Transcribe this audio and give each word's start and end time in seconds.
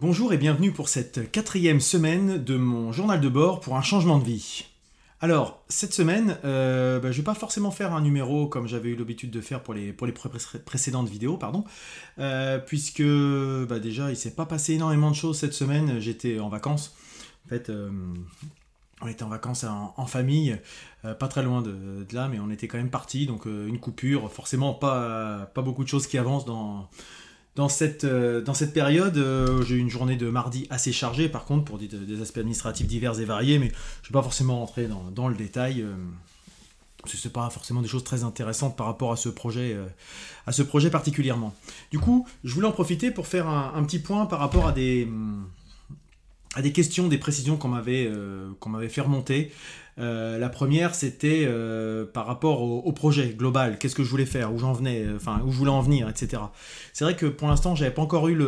Bonjour 0.00 0.32
et 0.32 0.38
bienvenue 0.38 0.70
pour 0.70 0.88
cette 0.88 1.32
quatrième 1.32 1.80
semaine 1.80 2.38
de 2.44 2.56
mon 2.56 2.92
journal 2.92 3.20
de 3.20 3.28
bord 3.28 3.58
pour 3.58 3.76
un 3.76 3.82
changement 3.82 4.20
de 4.20 4.24
vie. 4.24 4.66
Alors, 5.20 5.64
cette 5.68 5.92
semaine, 5.92 6.38
euh, 6.44 7.00
bah, 7.00 7.10
je 7.10 7.16
ne 7.16 7.22
vais 7.22 7.24
pas 7.24 7.34
forcément 7.34 7.72
faire 7.72 7.92
un 7.92 8.00
numéro 8.00 8.46
comme 8.46 8.68
j'avais 8.68 8.90
eu 8.90 8.94
l'habitude 8.94 9.32
de 9.32 9.40
faire 9.40 9.60
pour 9.60 9.74
les, 9.74 9.92
précédentes 10.64 11.08
vidéos, 11.08 11.36
pardon, 11.36 11.64
euh, 12.20 12.60
puisque 12.60 13.02
bah, 13.02 13.80
déjà, 13.80 14.04
il 14.04 14.10
ne 14.10 14.14
s'est 14.14 14.36
pas 14.36 14.46
passé 14.46 14.74
énormément 14.74 15.10
de 15.10 15.16
choses 15.16 15.36
cette 15.36 15.52
semaine, 15.52 15.98
j'étais 15.98 16.38
en 16.38 16.48
vacances. 16.48 16.94
En 17.46 17.48
fait, 17.48 17.68
euh, 17.68 17.90
on 19.00 19.08
était 19.08 19.24
en 19.24 19.28
vacances 19.28 19.64
en, 19.64 20.06
famille, 20.06 20.60
pas 21.02 21.26
très 21.26 21.42
loin 21.42 21.60
de, 21.60 22.06
là, 22.12 22.28
mais 22.28 22.38
on 22.38 22.50
était 22.50 22.68
quand 22.68 22.78
même 22.78 22.90
parti, 22.90 23.26
donc 23.26 23.46
une 23.46 23.80
coupure, 23.80 24.30
forcément 24.30 24.74
pas 24.74 25.50
beaucoup 25.56 25.82
de 25.82 25.88
choses 25.88 26.06
qui 26.06 26.18
avancent 26.18 26.44
dans 26.44 26.88
dans 27.58 27.68
cette, 27.68 28.04
euh, 28.04 28.40
dans 28.40 28.54
cette 28.54 28.72
période, 28.72 29.16
euh, 29.16 29.62
j'ai 29.62 29.74
eu 29.74 29.78
une 29.80 29.90
journée 29.90 30.14
de 30.14 30.30
mardi 30.30 30.68
assez 30.70 30.92
chargée, 30.92 31.28
par 31.28 31.44
contre, 31.44 31.64
pour 31.64 31.76
des, 31.76 32.22
aspects 32.22 32.38
administratifs 32.38 32.86
divers 32.86 33.18
et 33.18 33.24
variés, 33.24 33.58
mais 33.58 33.66
je 33.66 33.72
ne 33.72 34.12
vais 34.12 34.12
pas 34.12 34.22
forcément 34.22 34.60
rentrer 34.60 34.88
dans, 35.12 35.26
le 35.26 35.34
détail. 35.34 35.82
Euh, 35.82 35.92
ce 37.04 37.26
n'est 37.26 37.32
pas 37.32 37.50
forcément 37.50 37.82
des 37.82 37.88
choses 37.88 38.04
très 38.04 38.22
intéressantes 38.22 38.76
par 38.76 38.86
rapport 38.86 39.10
à 39.10 39.16
ce 39.16 39.28
projet, 39.28 39.76
à 40.46 40.52
ce 40.52 40.62
projet 40.62 40.88
particulièrement. 40.88 41.52
Du 41.90 41.98
coup, 41.98 42.28
je 42.44 42.54
voulais 42.54 42.66
en 42.68 42.72
profiter 42.72 43.10
pour 43.10 43.26
faire 43.26 43.48
un, 43.48 43.82
petit 43.82 43.98
point 43.98 44.26
par 44.26 44.38
rapport 44.38 44.68
à 44.68 44.72
des, 44.72 45.08
à 46.58 46.62
des 46.62 46.72
questions, 46.72 47.06
des 47.06 47.18
précisions 47.18 47.56
qu'on 47.56 47.68
m'avait 47.68 48.10
m'avait 48.66 48.88
fait 48.88 49.00
remonter. 49.00 49.52
Euh, 49.98 50.38
la 50.38 50.48
première, 50.48 50.94
c'était 50.94 51.44
euh, 51.46 52.04
par 52.06 52.26
rapport 52.26 52.62
au, 52.62 52.92
projet 52.92 53.30
global, 53.30 53.78
qu'est-ce 53.78 53.94
que 53.94 54.04
je 54.04 54.10
voulais 54.10 54.26
faire, 54.26 54.52
où 54.52 54.58
j'en 54.58 54.72
venais, 54.72 55.04
euh, 55.04 55.16
enfin 55.16 55.40
où 55.44 55.50
je 55.50 55.56
voulais 55.56 55.70
en 55.70 55.80
venir, 55.80 56.08
etc. 56.08 56.42
C'est 56.92 57.04
vrai 57.04 57.16
que 57.16 57.26
pour 57.26 57.48
l'instant, 57.48 57.74
j'avais 57.74 57.90
pas 57.90 58.02
encore 58.02 58.28
eu 58.28 58.38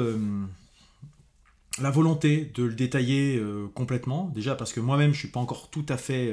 la 1.80 1.90
volonté 1.90 2.50
de 2.54 2.64
le 2.64 2.74
détailler 2.74 3.42
complètement. 3.74 4.30
Déjà 4.34 4.54
parce 4.54 4.72
que 4.72 4.80
moi-même, 4.80 5.12
je 5.12 5.18
suis 5.18 5.28
pas 5.28 5.40
encore 5.40 5.70
tout 5.70 5.86
à 5.88 5.96
fait, 5.96 6.32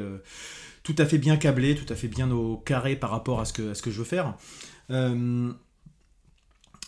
tout 0.84 0.95
à 0.97 1.06
fait 1.06 1.17
bien 1.17 1.38
câblé, 1.38 1.75
tout 1.75 1.91
à 1.91 1.95
fait 1.95 2.08
bien 2.08 2.30
au 2.31 2.58
carré 2.58 2.95
par 2.95 3.09
rapport 3.09 3.39
à 3.39 3.45
ce 3.45 3.53
que, 3.53 3.72
à 3.72 3.75
ce 3.75 3.81
que 3.81 3.91
je 3.91 4.00
veux 4.00 4.06
faire. 4.06 4.36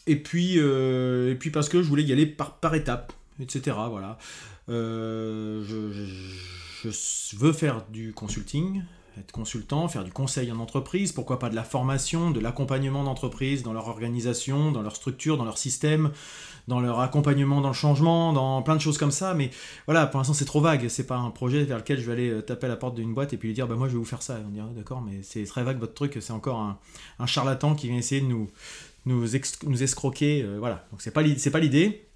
et 0.08 0.16
puis, 0.16 0.58
et 0.58 1.36
puis 1.40 1.50
parce 1.52 1.70
que 1.70 1.82
je 1.82 1.88
voulais 1.88 2.04
y 2.04 2.12
aller 2.12 2.26
par, 2.26 2.60
par 2.60 2.76
étapes, 2.76 3.14
etc. 3.40 3.78
Voilà. 3.90 4.18
Je 4.70 6.10
je 6.84 7.36
veux 7.36 7.52
faire 7.52 7.86
du 7.90 8.14
consulting, 8.14 8.84
être 9.18 9.32
consultant, 9.32 9.88
faire 9.88 10.04
du 10.04 10.12
conseil 10.12 10.52
en 10.52 10.60
entreprise, 10.60 11.12
pourquoi 11.12 11.40
pas 11.40 11.50
de 11.50 11.56
la 11.56 11.64
formation, 11.64 12.32
de 12.32 12.40
l'accompagnement 12.40 13.04
d'entreprise 13.04 13.64
dans 13.64 13.74
leur 13.74 13.88
organisation, 13.88 14.72
dans 14.72 14.82
leur 14.82 14.96
structure, 14.96 15.38
dans 15.38 15.46
leur 15.46 15.58
système, 15.58 16.12
dans 16.68 16.80
leur 16.80 17.00
accompagnement 17.00 17.62
dans 17.62 17.70
le 17.70 17.74
changement, 17.74 18.32
dans 18.32 18.62
plein 18.62 18.76
de 18.76 18.82
choses 18.82 18.98
comme 18.98 19.12
ça. 19.12 19.34
Mais 19.34 19.50
voilà, 19.88 20.08
pour 20.08 20.20
l'instant 20.20 20.34
c'est 20.34 20.46
trop 20.46 20.62
vague. 20.62 20.88
C'est 20.88 21.06
pas 21.08 21.18
un 21.18 21.32
projet 21.32 21.64
vers 21.64 21.78
lequel 21.78 22.00
je 22.00 22.06
vais 22.06 22.14
aller 22.14 22.30
euh, 22.30 22.42
taper 22.42 22.68
à 22.68 22.70
la 22.70 22.78
porte 22.78 22.96
d'une 22.96 23.14
boîte 23.14 23.34
et 23.34 23.38
puis 23.38 23.50
lui 23.50 23.56
dire 23.56 23.68
bah 23.68 23.76
moi 23.76 23.88
je 23.88 23.94
vais 23.94 24.00
vous 24.00 24.06
faire 24.06 24.22
ça. 24.22 24.40
on 24.46 24.52
dirait 24.52 24.68
d'accord, 24.76 25.02
mais 25.02 25.20
c'est 25.24 25.44
très 25.44 25.64
vague 25.64 25.80
votre 25.80 25.94
truc. 25.94 26.18
C'est 26.22 26.34
encore 26.34 26.60
un, 26.60 27.26
charlatan 27.26 27.76
qui 27.76 27.88
vient 27.88 27.98
essayer 27.98 28.22
de 28.22 28.28
nous 28.28 28.50
nous, 29.06 29.36
escroquer. 29.84 30.44
Euh, 30.44 30.58
voilà, 30.60 30.86
donc 30.92 31.02
c'est 31.02 31.12
pas 31.12 31.24
pas 31.52 31.60
l'idée 31.60 32.09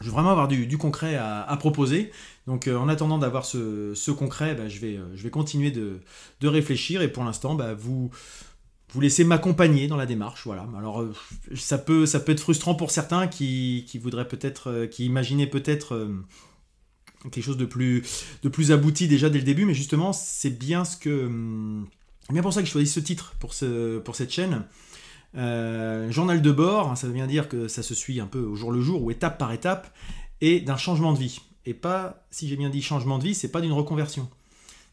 je 0.00 0.06
veux 0.06 0.12
vraiment 0.12 0.30
avoir 0.30 0.48
du, 0.48 0.78
concret 0.78 1.16
à, 1.16 1.56
proposer. 1.58 2.12
Donc 2.46 2.66
euh, 2.66 2.76
en 2.76 2.88
attendant 2.88 3.18
d'avoir 3.18 3.44
ce, 3.44 4.10
concret, 4.10 4.54
bah, 4.54 4.68
je, 4.68 4.78
vais, 4.78 4.96
euh, 4.96 5.16
je 5.16 5.22
vais 5.22 5.30
continuer 5.30 5.70
de, 5.70 6.00
réfléchir 6.42 7.02
et 7.02 7.08
pour 7.08 7.24
l'instant, 7.24 7.54
bah, 7.54 7.74
vous, 7.74 8.10
laissez 9.00 9.24
m'accompagner 9.24 9.88
dans 9.88 9.96
la 9.96 10.06
démarche. 10.06 10.42
Voilà. 10.44 10.66
Alors 10.76 11.02
euh, 11.02 11.12
ça, 11.54 11.78
peut, 11.78 12.04
être 12.04 12.40
frustrant 12.40 12.74
pour 12.74 12.90
certains 12.90 13.26
qui, 13.26 13.84
voudraient 14.00 14.28
peut-être, 14.28 14.86
qui 14.86 15.04
imaginaient 15.04 15.48
peut-être 15.48 16.08
quelque 17.24 17.44
chose 17.44 17.56
de 17.56 17.66
plus, 17.66 18.02
abouti 18.70 19.08
déjà 19.08 19.28
dès 19.30 19.38
le 19.38 19.44
début, 19.44 19.64
mais 19.64 19.74
justement 19.74 20.12
c'est 20.12 20.56
bien 20.56 20.84
ce 20.84 20.96
que... 20.96 21.26
Hum, 21.26 21.88
bien 22.30 22.42
pour 22.42 22.52
ça 22.52 22.60
que 22.60 22.66
je 22.66 22.72
choisis 22.72 22.94
ce 22.94 23.00
titre 23.00 23.34
pour 23.40 23.54
cette 23.54 24.30
chaîne. 24.30 24.64
Euh, 25.38 26.10
journal 26.10 26.42
de 26.42 26.50
bord, 26.50 26.90
hein, 26.90 26.96
ça 26.96 27.06
veut 27.06 27.12
bien 27.12 27.28
dire 27.28 27.48
que 27.48 27.68
ça 27.68 27.82
se 27.82 27.94
suit 27.94 28.20
un 28.20 28.26
peu 28.26 28.40
au 28.40 28.56
jour 28.56 28.72
le 28.72 28.80
jour 28.80 29.02
ou 29.02 29.10
étape 29.10 29.38
par 29.38 29.52
étape, 29.52 29.94
et 30.40 30.60
d'un 30.60 30.76
changement 30.76 31.12
de 31.12 31.18
vie. 31.18 31.40
Et 31.64 31.74
pas, 31.74 32.24
si 32.30 32.48
j'ai 32.48 32.56
bien 32.56 32.70
dit 32.70 32.82
changement 32.82 33.18
de 33.18 33.24
vie, 33.24 33.34
c'est 33.34 33.50
pas 33.50 33.60
d'une 33.60 33.72
reconversion. 33.72 34.28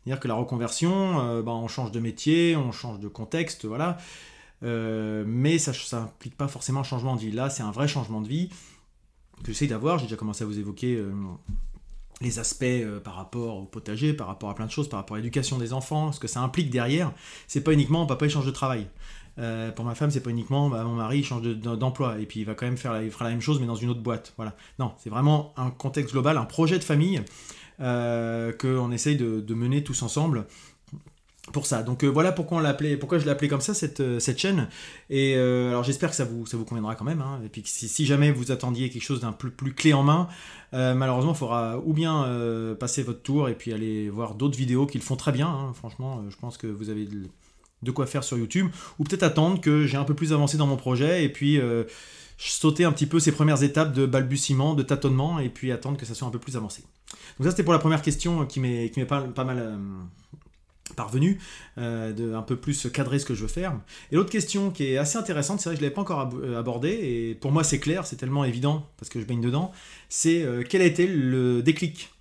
C'est-à-dire 0.03 0.19
que 0.19 0.28
la 0.28 0.35
reconversion, 0.35 1.19
euh, 1.19 1.41
bah, 1.41 1.51
on 1.51 1.67
change 1.67 1.91
de 1.91 2.00
métier, 2.00 2.55
on 2.55 2.72
change 2.72 3.00
de 3.00 3.07
contexte, 3.07 3.66
voilà. 3.66 3.97
Euh, 4.63 5.23
mais 5.28 5.57
ça 5.57 5.72
n'implique 5.94 6.38
pas 6.38 6.47
forcément 6.47 6.81
un 6.81 6.84
changement 6.84 7.16
de 7.16 7.22
vie. 7.22 7.31
Là, 7.31 7.50
c'est 7.50 7.63
un 7.63 7.72
vrai 7.72 7.88
changement 7.88 8.22
de 8.22 8.28
vie 8.28 8.50
que 9.44 9.51
j'essaie 9.51 9.67
d'avoir. 9.67 9.97
J'ai 9.97 10.05
déjà 10.05 10.16
commencé 10.16 10.44
à 10.44 10.47
vous 10.47 10.59
évoquer 10.59 11.03
les 12.22 12.39
aspects 12.39 12.66
par 13.03 13.16
rapport 13.16 13.57
au 13.57 13.66
potager, 13.66 14.13
par 14.13 14.28
rapport 14.28 14.50
à 14.50 14.55
plein 14.55 14.66
de 14.66 14.72
choses, 14.72 14.88
par 14.88 15.00
rapport 15.00 15.16
à 15.16 15.19
l'éducation 15.19 15.57
des 15.57 15.73
enfants, 15.73 16.11
ce 16.11 16.19
que 16.19 16.28
ça 16.28 16.39
implique 16.39 16.69
derrière. 16.69 17.11
C'est 17.47 17.61
pas 17.61 17.73
uniquement 17.73 18.05
papa 18.05 18.25
il 18.25 18.31
change 18.31 18.45
de 18.45 18.51
travail. 18.51 18.88
Euh, 19.38 19.72
pour 19.72 19.84
ma 19.84 19.96
femme, 19.96 20.12
c'est 20.12 20.22
pas 20.22 20.29
uniquement 20.29 20.69
bah, 20.69 20.84
mon 20.84 20.96
mari 20.96 21.23
change 21.23 21.44
d'emploi 21.44 22.19
et 22.19 22.25
puis 22.25 22.41
il 22.41 22.46
va 22.46 22.53
quand 22.53 22.66
même 22.66 22.78
faire, 22.78 23.01
il 23.01 23.12
fera 23.12 23.25
la 23.25 23.31
même 23.31 23.41
chose 23.41 23.59
mais 23.59 23.68
dans 23.68 23.75
une 23.75 23.90
autre 23.90 24.01
boîte. 24.01 24.34
Voilà. 24.38 24.56
Non, 24.79 24.94
c'est 24.97 25.09
vraiment 25.09 25.53
un 25.57 25.72
contexte 25.72 26.13
global, 26.13 26.38
un 26.38 26.46
projet 26.46 26.79
de 26.79 26.84
famille 26.84 27.22
euh, 27.81 28.53
qu'on 28.53 28.91
essaye 28.91 29.18
de, 29.18 29.53
mener 29.53 29.84
tous 29.84 30.01
ensemble 30.03 30.46
pour 31.51 31.66
ça. 31.66 31.84
Donc 31.84 32.03
euh, 32.03 32.07
voilà 32.07 32.31
pourquoi, 32.31 32.59
on 32.59 32.97
pourquoi 32.97 33.19
je 33.19 33.25
l'ai 33.25 33.29
appelé 33.29 33.50
comme 33.50 33.62
ça 33.62 33.73
cette, 33.73 34.19
cette 34.19 34.40
chaîne. 34.40 34.69
Et 35.09 35.35
alors 35.35 35.84
j'espère 35.84 36.12
que 36.12 36.16
ça 36.16 36.23
vous, 36.23 36.46
ça 36.46 36.56
vous 36.56 36.66
conviendra 36.66 36.96
quand 36.96 37.06
même. 37.06 37.22
Hein. 37.22 37.41
Et 37.44 37.50
puis 37.50 37.62
si, 37.66 38.06
jamais 38.06 38.31
vous 38.31 38.53
attendiez 38.53 38.90
quelque 38.90 39.03
chose 39.03 39.19
d'un 39.19 39.34
peu 39.34 39.50
plus 39.50 39.73
clé 39.73 39.91
en 39.91 40.03
main, 40.03 40.29
malheureusement 40.72 41.34
il 41.34 41.38
faudra 41.38 41.78
ou 41.79 41.91
bien 41.91 42.25
passer 42.79 43.03
votre 43.03 43.22
tour 43.22 43.50
et 43.50 43.56
puis 43.56 43.73
aller 43.73 44.09
voir 44.09 44.35
d'autres 44.35 44.57
vidéos 44.57 44.85
qui 44.85 44.97
le 44.97 45.03
font 45.03 45.17
très 45.17 45.34
bien. 45.34 45.50
Hein. 45.50 45.73
Franchement, 45.73 46.23
je 46.29 46.38
pense 46.38 46.57
que 46.57 46.67
vous 46.67 46.90
avez 46.90 47.06
quoi 47.91 48.06
faire 48.06 48.23
sur 48.23 48.38
YouTube, 48.38 48.68
ou 49.00 49.03
peut-être 49.03 49.23
attendre 49.23 49.62
que 49.62 49.85
j'ai 49.85 49.97
un 49.97 50.03
peu 50.03 50.13
plus 50.13 50.34
avancé 50.34 50.57
dans 50.57 50.68
mon 50.68 50.78
projet 50.78 51.23
et 51.23 51.29
puis 51.29 51.59
euh, 51.59 51.84
sauter 52.38 52.85
un 52.85 52.91
petit 52.91 53.06
peu 53.06 53.19
ces 53.19 53.31
premières 53.31 53.63
étapes 53.63 53.94
de 53.94 54.06
balbutiement, 54.06 54.73
de 54.73 54.84
tâtonnement, 54.84 55.40
et 55.40 55.50
puis 55.50 55.72
attendre 55.72 55.97
que 55.97 56.06
ça 56.06 56.13
soit 56.13 56.28
un 56.28 56.31
peu 56.31 56.40
plus 56.40 56.57
avancé. 56.57 56.84
Donc 57.38 57.46
ça 57.46 57.51
c'était 57.51 57.63
pour 57.63 57.73
la 57.73 57.79
première 57.79 58.01
question 58.01 58.46
qui 58.46 58.59
m'est 58.59 58.90
pas, 59.07 59.22
pas 59.22 59.44
mal 59.44 59.57
euh, 59.59 59.78
parvenue, 60.96 61.40
euh, 61.78 62.13
de 62.13 62.34
un 62.34 62.41
peu 62.41 62.56
plus 62.56 62.90
cadrer 62.91 63.19
ce 63.19 63.25
que 63.25 63.35
je 63.35 63.41
veux 63.41 63.47
faire. 63.47 63.78
Et 64.12 64.16
l'autre 64.16 64.29
question 64.29 64.72
qui 64.72 64.85
est 64.85 64.97
assez 64.97 65.17
intéressante, 65.17 65.59
c'est 65.59 65.69
vrai 65.69 65.75
que 65.75 65.79
je 65.79 65.85
ne 65.85 65.90
l'avais 65.90 65.96
pas 65.96 66.02
encore 66.02 66.31
abordée, 66.57 66.91
et 66.91 67.35
pour 67.35 67.52
moi 67.52 67.63
c'est 67.63 67.79
clair, 67.79 68.06
c'est 68.06 68.17
tellement 68.17 68.46
évident, 68.46 68.88
parce 68.97 69.09
que 69.09 69.19
je 69.19 69.25
baigne 69.25 69.41
dedans, 69.41 69.72
c'est 70.09 70.46
quel 70.69 70.81
a 70.81 70.85
été 70.85 71.07
le 71.07 71.62
déclic? 71.62 72.12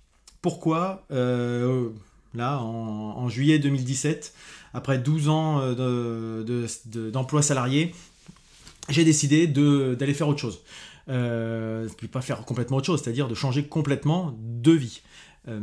Pourquoi, 0.41 1.05
là, 1.09 2.59
en 2.59 3.29
juillet 3.29 3.59
2017, 3.59 4.33
après 4.75 4.99
12 4.99 5.29
ans 5.29 5.59
euh, 5.61 6.67
d'emploi 7.11 7.41
salarié, 7.41 7.95
j'ai 8.89 9.05
décidé 9.05 9.47
d'aller 9.47 10.13
faire 10.13 10.27
autre 10.27 10.39
chose. 10.39 10.61
Euh, 11.07 11.87
puis 11.97 12.07
pas 12.07 12.21
faire 12.21 12.43
complètement 12.45 12.77
autre 12.77 12.87
chose, 12.87 13.01
c'est-à-dire 13.01 13.27
de 13.27 13.35
changer 13.35 13.63
complètement 13.63 14.37
de 14.39 14.71
vie. 14.71 15.01
Euh, 15.47 15.59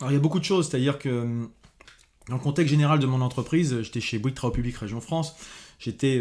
alors 0.00 0.10
il 0.10 0.14
y 0.14 0.16
a 0.16 0.20
beaucoup 0.20 0.38
de 0.38 0.44
choses, 0.44 0.68
c'est-à-dire 0.68 0.98
que 0.98 1.46
dans 2.28 2.36
le 2.36 2.40
contexte 2.40 2.70
général 2.70 3.00
de 3.00 3.06
mon 3.06 3.20
entreprise, 3.20 3.82
j'étais 3.82 4.00
chez 4.00 4.18
Bouygues 4.18 4.34
Travaux 4.34 4.54
Publics 4.54 4.76
Région 4.76 5.00
France, 5.00 5.34
j'étais 5.78 6.16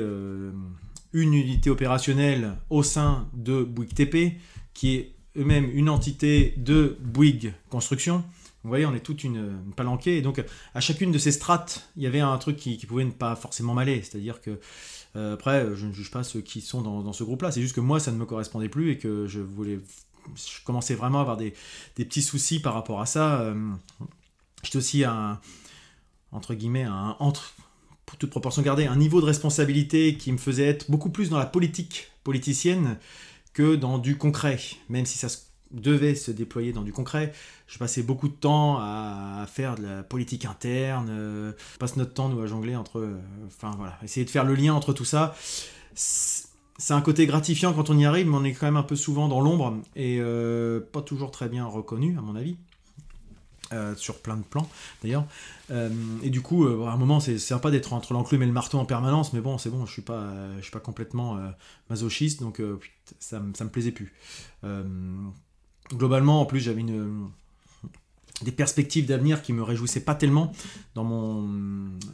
une 1.14 1.34
unité 1.34 1.70
opérationnelle 1.70 2.58
au 2.70 2.84
sein 2.84 3.28
de 3.34 3.64
Bouygues 3.64 3.94
TP, 3.94 4.34
qui 4.74 4.96
est 4.96 5.16
eux-mêmes 5.38 5.70
une 5.74 5.90
entité 5.90 6.56
de 6.58 6.98
Bouygues 7.00 7.54
Construction. 7.70 8.24
Vous 8.64 8.70
voyez, 8.70 8.86
on 8.86 8.94
est 8.94 9.00
toute 9.00 9.24
une, 9.24 9.58
palanquée. 9.76 10.18
Et 10.18 10.22
donc, 10.22 10.44
à 10.76 10.80
chacune 10.82 11.12
de 11.12 11.18
ces 11.18 11.32
strates, 11.32 11.90
il 11.96 12.04
y 12.04 12.08
avait 12.08 12.20
un 12.20 12.38
truc 12.38 12.58
qui, 12.58 12.78
pouvait 12.86 13.06
ne 13.06 13.12
pas 13.12 13.36
forcément 13.36 13.74
m'aller. 13.74 14.04
C'est-à-dire 14.04 14.40
que, 14.42 14.60
euh, 15.16 15.34
après, 15.34 15.68
je 15.76 15.86
ne 15.88 15.92
juge 15.92 16.12
pas 16.12 16.24
ceux 16.24 16.42
qui 16.42 16.62
sont 16.62 16.82
dans, 16.82 17.14
ce 17.14 17.24
groupe-là. 17.24 17.52
C'est 17.52 17.62
juste 17.62 17.76
que 17.76 17.82
moi, 17.82 18.00
ça 18.00 18.12
ne 18.12 18.18
me 18.18 18.26
correspondait 18.26 18.70
plus 18.70 18.92
et 18.92 18.98
que 18.98 19.28
je 19.28 19.42
commençais 20.64 20.96
vraiment 20.96 21.20
à 21.20 21.22
avoir 21.22 21.38
des, 21.38 21.54
petits 21.96 22.22
soucis 22.22 22.60
par 22.60 22.74
rapport 22.74 23.02
à 23.02 23.06
ça. 23.06 23.42
Euh, 23.42 23.72
j'étais 24.64 24.78
aussi 24.78 25.04
un, 25.04 25.40
entre 26.32 26.54
guillemets, 26.54 26.84
un, 26.84 27.16
entre, 27.20 27.56
pour 28.06 28.18
toute 28.18 28.30
proportion 28.30 28.62
gardée, 28.62 28.86
un 28.86 28.96
niveau 28.96 29.22
de 29.22 29.26
responsabilité 29.26 30.16
qui 30.18 30.32
me 30.32 30.38
faisait 30.38 30.68
être 30.68 30.90
beaucoup 30.90 31.10
plus 31.10 31.30
dans 31.30 31.40
la 31.40 31.46
politique 31.46 32.12
politicienne 32.24 32.98
que 33.54 33.76
dans 33.76 33.98
du 33.98 34.18
concret, 34.18 34.60
même 34.90 35.06
si 35.06 35.18
ça 35.18 35.30
se 35.30 35.40
devait 35.74 36.16
se 36.16 36.32
déployer 36.32 36.74
dans 36.74 36.84
du 36.84 36.94
concret. 36.94 37.34
Je 37.68 37.78
passais 37.78 38.04
beaucoup 38.04 38.28
de 38.28 38.34
temps 38.34 38.78
à, 38.80 39.46
faire 39.48 39.76
de 39.76 39.84
la 39.84 40.04
politique 40.04 40.46
interne, 40.46 41.08
euh, 41.10 41.54
on 41.76 41.78
passe 41.80 41.96
notre 41.96 42.14
temps 42.14 42.30
nous 42.30 42.42
à 42.42 42.48
jongler 42.48 42.76
entre, 42.76 43.00
euh, 43.00 43.20
enfin 43.48 43.72
voilà, 43.78 43.98
essayer 44.04 44.26
de 44.26 44.30
faire 44.30 44.44
le 44.44 44.56
lien 44.56 44.74
entre 44.74 44.94
tout 44.94 45.06
ça. 45.06 45.36
C'est 45.94 46.94
un 46.94 47.02
côté 47.02 47.26
gratifiant 47.26 47.74
quand 47.74 47.90
on 47.90 47.98
y 47.98 48.06
arrive, 48.06 48.28
mais 48.28 48.36
on 48.36 48.44
est 48.44 48.54
quand 48.54 48.66
même 48.66 48.78
un 48.78 48.84
peu 48.84 48.96
souvent 48.96 49.28
dans 49.28 49.40
l'ombre 49.40 49.78
et 49.96 50.18
euh, 50.20 50.80
pas 50.80 51.02
toujours 51.02 51.32
très 51.32 51.48
bien 51.48 51.66
reconnu 51.66 52.18
à 52.18 52.22
mon 52.22 52.36
avis. 52.36 52.58
sur 53.96 54.20
plein 54.20 54.36
de 54.36 54.44
plans 54.44 54.68
d'ailleurs. 55.02 55.26
et 55.70 56.30
du 56.30 56.42
coup, 56.42 56.68
à 56.68 56.92
un 56.92 56.98
moment, 56.98 57.22
c'est 57.22 57.38
sympa 57.38 57.72
d'être 57.72 57.94
entre 57.94 58.12
l'enclume 58.12 58.44
et 58.44 58.46
le 58.46 58.52
marteau 58.52 58.78
en 58.80 58.86
permanence, 58.86 59.32
mais 59.32 59.40
bon, 59.40 59.58
c'est 59.58 59.70
bon, 59.70 59.86
je 59.86 59.94
suis 59.94 60.02
pas, 60.02 60.34
je 60.58 60.64
suis 60.64 60.72
pas 60.72 60.82
complètement 60.82 61.40
masochiste, 61.90 62.42
donc 62.42 62.62
ça, 63.20 63.42
ça 63.54 63.64
me 63.64 63.70
plaisait 63.70 63.94
plus. 63.94 64.14
Globalement, 65.90 66.42
en 66.42 66.46
plus, 66.46 66.60
j'avais 66.60 66.82
une 66.82 67.30
des 68.44 68.52
perspectives 68.52 69.06
d'avenir 69.06 69.42
qui 69.42 69.54
me 69.54 69.64
réjouissaient 69.64 70.04
pas 70.04 70.16
tellement 70.16 70.52
dans 70.96 71.04
mon, 71.04 71.48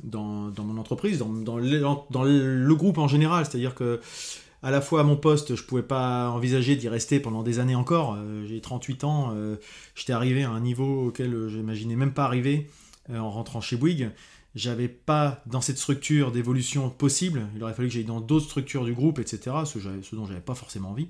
dans, 0.03 0.51
mon 0.59 0.77
entreprise, 0.77 1.19
dans, 1.19 1.57
le, 1.57 2.73
groupe 2.73 2.97
en 2.97 3.07
général. 3.07 3.45
C'est-à-dire 3.45 3.75
que 3.75 3.99
à 4.63 4.71
la 4.71 4.81
fois 4.81 5.01
à 5.01 5.03
mon 5.03 5.15
poste, 5.15 5.55
je 5.55 5.63
pouvais 5.63 5.83
pas 5.83 6.29
envisager 6.29 6.75
d'y 6.75 6.89
rester 6.89 7.19
pendant 7.19 7.43
des 7.43 7.59
années 7.59 7.75
encore. 7.75 8.15
Euh, 8.17 8.45
j'ai 8.47 8.59
38 8.59 9.03
ans, 9.03 9.31
euh, 9.33 9.55
j'étais 9.95 10.13
arrivé 10.13 10.43
à 10.43 10.49
un 10.49 10.59
niveau 10.59 11.07
auquel 11.07 11.47
j'imaginais 11.47 11.95
même 11.95 12.13
pas 12.13 12.25
arriver 12.25 12.67
euh, 13.09 13.19
en 13.19 13.29
rentrant 13.29 13.61
chez 13.61 13.77
Bouygues. 13.77 14.09
J'avais 14.57 14.87
pas 14.87 15.43
dans 15.45 15.61
cette 15.61 15.77
structure 15.77 16.31
d'évolution 16.31 16.89
possible. 16.89 17.47
Il 17.55 17.63
aurait 17.63 17.73
fallu 17.73 17.89
que 17.89 17.93
j'aille 17.93 18.05
dans 18.05 18.21
d'autres 18.21 18.47
structures 18.47 18.85
du 18.85 18.93
groupe, 18.93 19.19
etc. 19.19 19.55
Ce, 19.65 19.79
ce 19.79 20.15
dont 20.15 20.25
j'avais 20.25 20.41
pas 20.41 20.55
forcément 20.55 20.89
envie. 20.89 21.09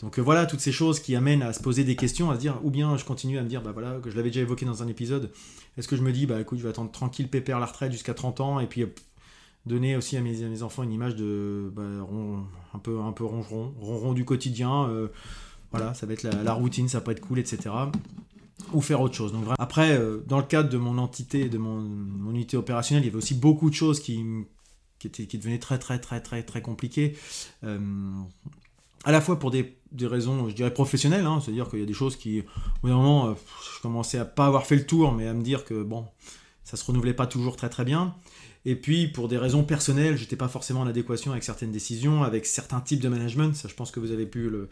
Donc 0.00 0.20
voilà, 0.20 0.46
toutes 0.46 0.60
ces 0.60 0.70
choses 0.70 1.00
qui 1.00 1.16
amènent 1.16 1.42
à 1.42 1.52
se 1.52 1.60
poser 1.60 1.82
des 1.82 1.96
questions, 1.96 2.30
à 2.30 2.36
se 2.36 2.40
dire, 2.40 2.60
ou 2.62 2.70
bien 2.70 2.96
je 2.96 3.04
continue 3.04 3.36
à 3.36 3.42
me 3.42 3.48
dire, 3.48 3.62
bah 3.62 3.72
voilà, 3.72 3.98
que 4.00 4.10
je 4.10 4.16
l'avais 4.16 4.30
déjà 4.30 4.42
évoqué 4.42 4.64
dans 4.64 4.84
un 4.84 4.86
épisode, 4.86 5.32
est-ce 5.76 5.88
que 5.88 5.96
je 5.96 6.02
me 6.02 6.12
dis, 6.12 6.26
bah 6.26 6.40
écoute, 6.40 6.58
je 6.58 6.62
vais 6.62 6.68
attendre 6.68 6.92
tranquille, 6.92 7.28
pépère 7.28 7.58
la 7.58 7.66
retraite 7.66 7.90
jusqu'à 7.90 8.14
30 8.14 8.40
ans, 8.40 8.60
et 8.60 8.68
puis 8.68 8.84
donner 9.66 9.96
aussi 9.96 10.16
à 10.16 10.20
mes, 10.20 10.62
enfants 10.62 10.84
une 10.84 10.92
image 10.92 11.16
de 11.16 11.70
bah, 11.74 11.82
un 11.82 12.78
peu 12.78 13.00
un 13.00 13.12
peu 13.12 13.24
ronron, 13.24 13.74
ronron 13.80 14.12
du 14.12 14.24
quotidien. 14.24 14.88
Euh, 14.88 15.08
voilà, 15.72 15.94
ça 15.94 16.06
va 16.06 16.14
être 16.14 16.22
la, 16.22 16.52
routine, 16.52 16.88
ça 16.88 17.00
peut 17.00 17.10
être 17.10 17.20
cool, 17.20 17.40
etc. 17.40 17.70
Ou 18.72 18.80
faire 18.80 19.00
autre 19.00 19.14
chose. 19.14 19.32
Donc 19.32 19.44
après, 19.58 19.96
euh, 19.96 20.22
dans 20.26 20.38
le 20.38 20.44
cadre 20.44 20.68
de 20.68 20.78
mon 20.78 20.98
entité, 20.98 21.48
de 21.48 21.58
mon, 21.58 21.80
unité 22.30 22.56
opérationnelle, 22.56 23.04
il 23.04 23.06
y 23.06 23.10
avait 23.10 23.18
aussi 23.18 23.34
beaucoup 23.34 23.70
de 23.70 23.74
choses 23.74 24.00
qui 24.00 24.24
qui, 24.98 25.10
qui 25.10 25.38
devenaient 25.38 25.60
très 25.60 25.78
très 25.78 26.00
très 26.00 26.20
très 26.20 26.42
très 26.42 26.60
compliquées. 26.60 27.16
Euh, 27.64 27.78
à 29.04 29.12
la 29.12 29.20
fois 29.20 29.38
pour 29.38 29.52
des, 29.52 29.76
des, 29.92 30.08
raisons, 30.08 30.48
je 30.48 30.54
dirais, 30.54 30.74
professionnelles, 30.74 31.24
hein, 31.24 31.40
c'est-à-dire 31.40 31.68
qu'il 31.70 31.78
y 31.78 31.84
a 31.84 31.86
des 31.86 31.94
choses 31.94 32.16
qui, 32.16 32.40
au 32.40 32.42
bout 32.82 32.88
d'un 32.88 32.96
moment, 32.96 33.32
je 33.34 33.80
commençais 33.80 34.18
à 34.18 34.24
pas 34.24 34.46
avoir 34.46 34.66
fait 34.66 34.74
le 34.74 34.84
tour, 34.84 35.12
mais 35.12 35.28
à 35.28 35.34
me 35.34 35.42
dire 35.42 35.64
que 35.64 35.84
bon, 35.84 36.04
ça 36.68 36.76
se 36.76 36.84
renouvelait 36.84 37.14
pas 37.14 37.26
toujours 37.26 37.56
très 37.56 37.70
très 37.70 37.86
bien. 37.86 38.14
Et 38.66 38.76
puis, 38.76 39.08
pour 39.08 39.28
des 39.28 39.38
raisons 39.38 39.64
personnelles, 39.64 40.18
j'étais 40.18 40.36
pas 40.36 40.48
forcément 40.48 40.80
en 40.80 40.86
adéquation 40.86 41.30
avec 41.30 41.42
certaines 41.42 41.72
décisions, 41.72 42.24
avec 42.24 42.44
certains 42.44 42.82
types 42.82 43.00
de 43.00 43.08
management. 43.08 43.56
Ça, 43.56 43.68
je 43.68 43.74
pense 43.74 43.90
que 43.90 44.00
vous 44.00 44.12
avez 44.12 44.26
pu 44.26 44.50
le, 44.50 44.68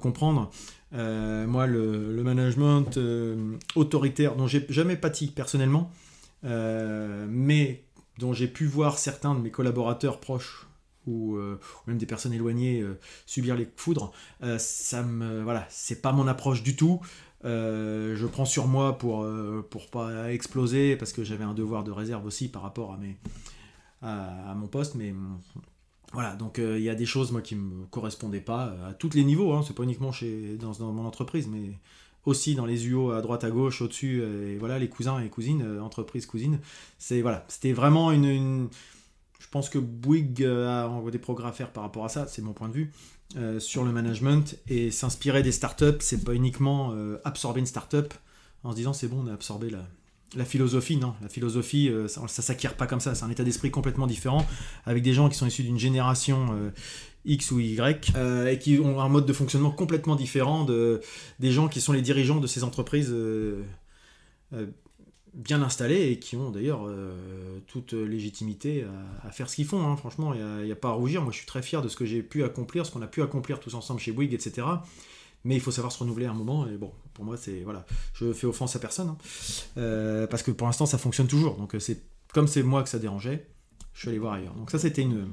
comprendre. 0.00 0.50
Euh, 0.92 1.46
moi, 1.46 1.68
le, 1.68 2.20
management 2.24 2.96
euh, 2.96 3.56
autoritaire, 3.76 4.34
dont 4.34 4.48
j'ai 4.48 4.66
jamais 4.70 4.96
pâti 4.96 5.28
personnellement, 5.28 5.92
euh, 6.42 7.28
mais 7.30 7.84
dont 8.18 8.32
j'ai 8.32 8.48
pu 8.48 8.66
voir 8.66 8.98
certains 8.98 9.36
de 9.36 9.40
mes 9.40 9.52
collaborateurs 9.52 10.18
proches 10.18 10.66
ou, 11.06 11.38
même 11.86 11.98
des 11.98 12.06
personnes 12.06 12.32
éloignées 12.32 12.84
subir 13.26 13.54
les 13.54 13.68
foudres, 13.76 14.10
ça 14.58 15.04
me 15.04 15.40
voilà, 15.42 15.64
c'est 15.70 16.02
pas 16.02 16.10
mon 16.10 16.26
approche 16.26 16.64
du 16.64 16.74
tout. 16.74 17.00
Euh, 17.44 18.16
je 18.16 18.26
prends 18.26 18.44
sur 18.44 18.66
moi 18.66 18.96
pour 18.96 19.22
euh, 19.22 19.66
pour 19.68 19.88
pas 19.88 20.32
exploser 20.32 20.96
parce 20.96 21.12
que 21.12 21.22
j'avais 21.22 21.44
un 21.44 21.54
devoir 21.54 21.84
de 21.84 21.90
réserve 21.90 22.24
aussi 22.24 22.48
par 22.48 22.62
rapport 22.62 22.92
à 22.92 22.96
mes 22.96 23.16
à, 24.02 24.54
mon 24.54 24.68
poste 24.68 24.94
mais 24.94 25.14
voilà. 26.12 26.34
Donc 26.36 26.58
euh, 26.58 26.78
il 26.78 26.84
y 26.84 26.90
a 26.90 26.94
des 26.94 27.06
choses 27.06 27.32
moi 27.32 27.42
qui 27.42 27.54
me 27.54 27.84
correspondaient 27.86 28.40
pas 28.40 28.74
à 28.88 28.94
tous 28.94 29.10
les 29.14 29.24
niveaux 29.24 29.52
hein, 29.52 29.62
c'est 29.66 29.74
pas 29.74 29.82
uniquement 29.82 30.12
chez 30.12 30.56
dans, 30.56 30.92
mon 30.92 31.04
entreprise 31.04 31.46
mais 31.46 31.78
aussi 32.24 32.54
dans 32.54 32.66
les 32.66 32.88
UO 32.88 33.10
à 33.12 33.20
droite 33.20 33.44
à 33.44 33.50
gauche 33.50 33.82
au 33.82 33.88
dessus 33.88 34.22
et 34.22 34.56
voilà 34.56 34.78
les 34.78 34.88
cousins 34.88 35.20
et 35.20 35.28
cousines 35.28 35.80
entreprise 35.80 36.26
cousine. 36.26 36.58
C'est 36.98 37.20
voilà. 37.20 37.44
C'était 37.48 37.72
vraiment 37.72 38.12
une, 38.12 38.68
je 39.38 39.48
pense 39.50 39.68
que 39.68 39.78
Bouygues 39.78 40.44
a 40.44 40.90
des 41.12 41.18
progrès 41.18 41.48
à 41.48 41.52
faire 41.52 41.70
par 41.70 41.82
rapport 41.82 42.04
à 42.04 42.08
ça 42.08 42.26
c'est 42.26 42.42
mon 42.42 42.54
point 42.54 42.68
de 42.68 42.74
vue 42.74 42.92
euh, 43.36 43.58
sur 43.58 43.84
le 43.84 43.90
management 43.90 44.56
et 44.68 44.92
s'inspirer 44.92 45.42
des 45.42 45.50
startups, 45.50 45.98
c'est 45.98 46.24
pas 46.24 46.32
uniquement 46.32 46.92
euh, 46.92 47.18
absorber 47.24 47.58
une 47.58 47.66
startup 47.66 48.14
en 48.62 48.70
se 48.70 48.76
disant 48.76 48.92
c'est 48.92 49.08
bon, 49.08 49.24
on 49.24 49.26
a 49.26 49.32
absorbé 49.32 49.68
la, 49.68 50.44
philosophie, 50.44 50.96
non. 50.96 51.14
La 51.20 51.28
philosophie, 51.28 51.88
euh, 51.88 52.06
ça, 52.06 52.22
ça 52.28 52.42
s'acquiert 52.42 52.76
pas 52.76 52.86
comme 52.86 53.00
ça. 53.00 53.16
C'est 53.16 53.24
un 53.24 53.30
état 53.30 53.42
d'esprit 53.42 53.72
complètement 53.72 54.06
différent 54.06 54.46
avec 54.84 55.02
des 55.02 55.12
gens 55.12 55.28
qui 55.28 55.36
sont 55.36 55.46
issus 55.46 55.64
d'une 55.64 55.78
génération 55.78 56.72
X 57.24 57.50
ou 57.50 57.58
Y 57.58 58.12
et 58.48 58.58
qui 58.60 58.78
ont 58.78 59.00
un 59.00 59.08
mode 59.08 59.26
de 59.26 59.32
fonctionnement 59.32 59.72
complètement 59.72 60.14
différent 60.14 60.64
de, 60.64 61.00
des 61.40 61.50
gens 61.50 61.66
qui 61.66 61.80
sont 61.80 61.92
les 61.92 62.02
dirigeants 62.02 62.38
de 62.38 62.46
ces 62.46 62.62
entreprises 62.62 63.12
bien 65.36 65.62
installés 65.62 66.10
et 66.10 66.18
qui 66.18 66.34
ont 66.34 66.50
d'ailleurs 66.50 66.86
euh, 66.86 67.60
toute 67.66 67.92
légitimité 67.92 68.84
à, 69.22 69.30
faire 69.30 69.48
ce 69.48 69.56
qu'ils 69.56 69.66
font. 69.66 69.86
Hein. 69.86 69.96
Franchement, 69.96 70.34
il 70.34 70.64
n'y 70.64 70.72
a, 70.72 70.76
pas 70.76 70.88
à 70.88 70.92
rougir. 70.92 71.22
Moi, 71.22 71.30
je 71.30 71.38
suis 71.38 71.46
très 71.46 71.62
fier 71.62 71.82
de 71.82 71.88
ce 71.88 71.96
que 71.96 72.04
j'ai 72.04 72.22
pu 72.22 72.42
accomplir, 72.42 72.86
ce 72.86 72.90
qu'on 72.90 73.02
a 73.02 73.06
pu 73.06 73.22
accomplir 73.22 73.60
tous 73.60 73.74
ensemble 73.74 74.00
chez 74.00 74.12
Bouygues, 74.12 74.34
etc. 74.34 74.66
Mais 75.44 75.54
il 75.54 75.60
faut 75.60 75.70
savoir 75.70 75.92
se 75.92 75.98
renouveler 75.98 76.26
à 76.26 76.30
un 76.30 76.34
moment. 76.34 76.66
Et 76.66 76.76
bon, 76.76 76.92
pour 77.14 77.24
moi, 77.24 77.36
c'est 77.36 77.60
voilà, 77.60 77.84
je 78.14 78.32
fais 78.32 78.46
offense 78.46 78.74
à 78.74 78.78
personne 78.78 79.10
hein. 79.10 79.18
euh, 79.76 80.26
parce 80.26 80.42
que 80.42 80.50
pour 80.50 80.66
l'instant, 80.66 80.86
ça 80.86 80.98
fonctionne 80.98 81.28
toujours. 81.28 81.56
Donc, 81.56 81.76
c'est 81.78 82.02
comme 82.32 82.48
c'est 82.48 82.62
moi 82.62 82.82
que 82.82 82.88
ça 82.88 82.98
dérangeait, 82.98 83.46
je 83.94 84.00
suis 84.00 84.08
allé 84.08 84.18
voir 84.18 84.34
ailleurs. 84.34 84.54
Donc 84.54 84.70
ça, 84.70 84.78
c'était 84.78 85.02
une 85.02 85.28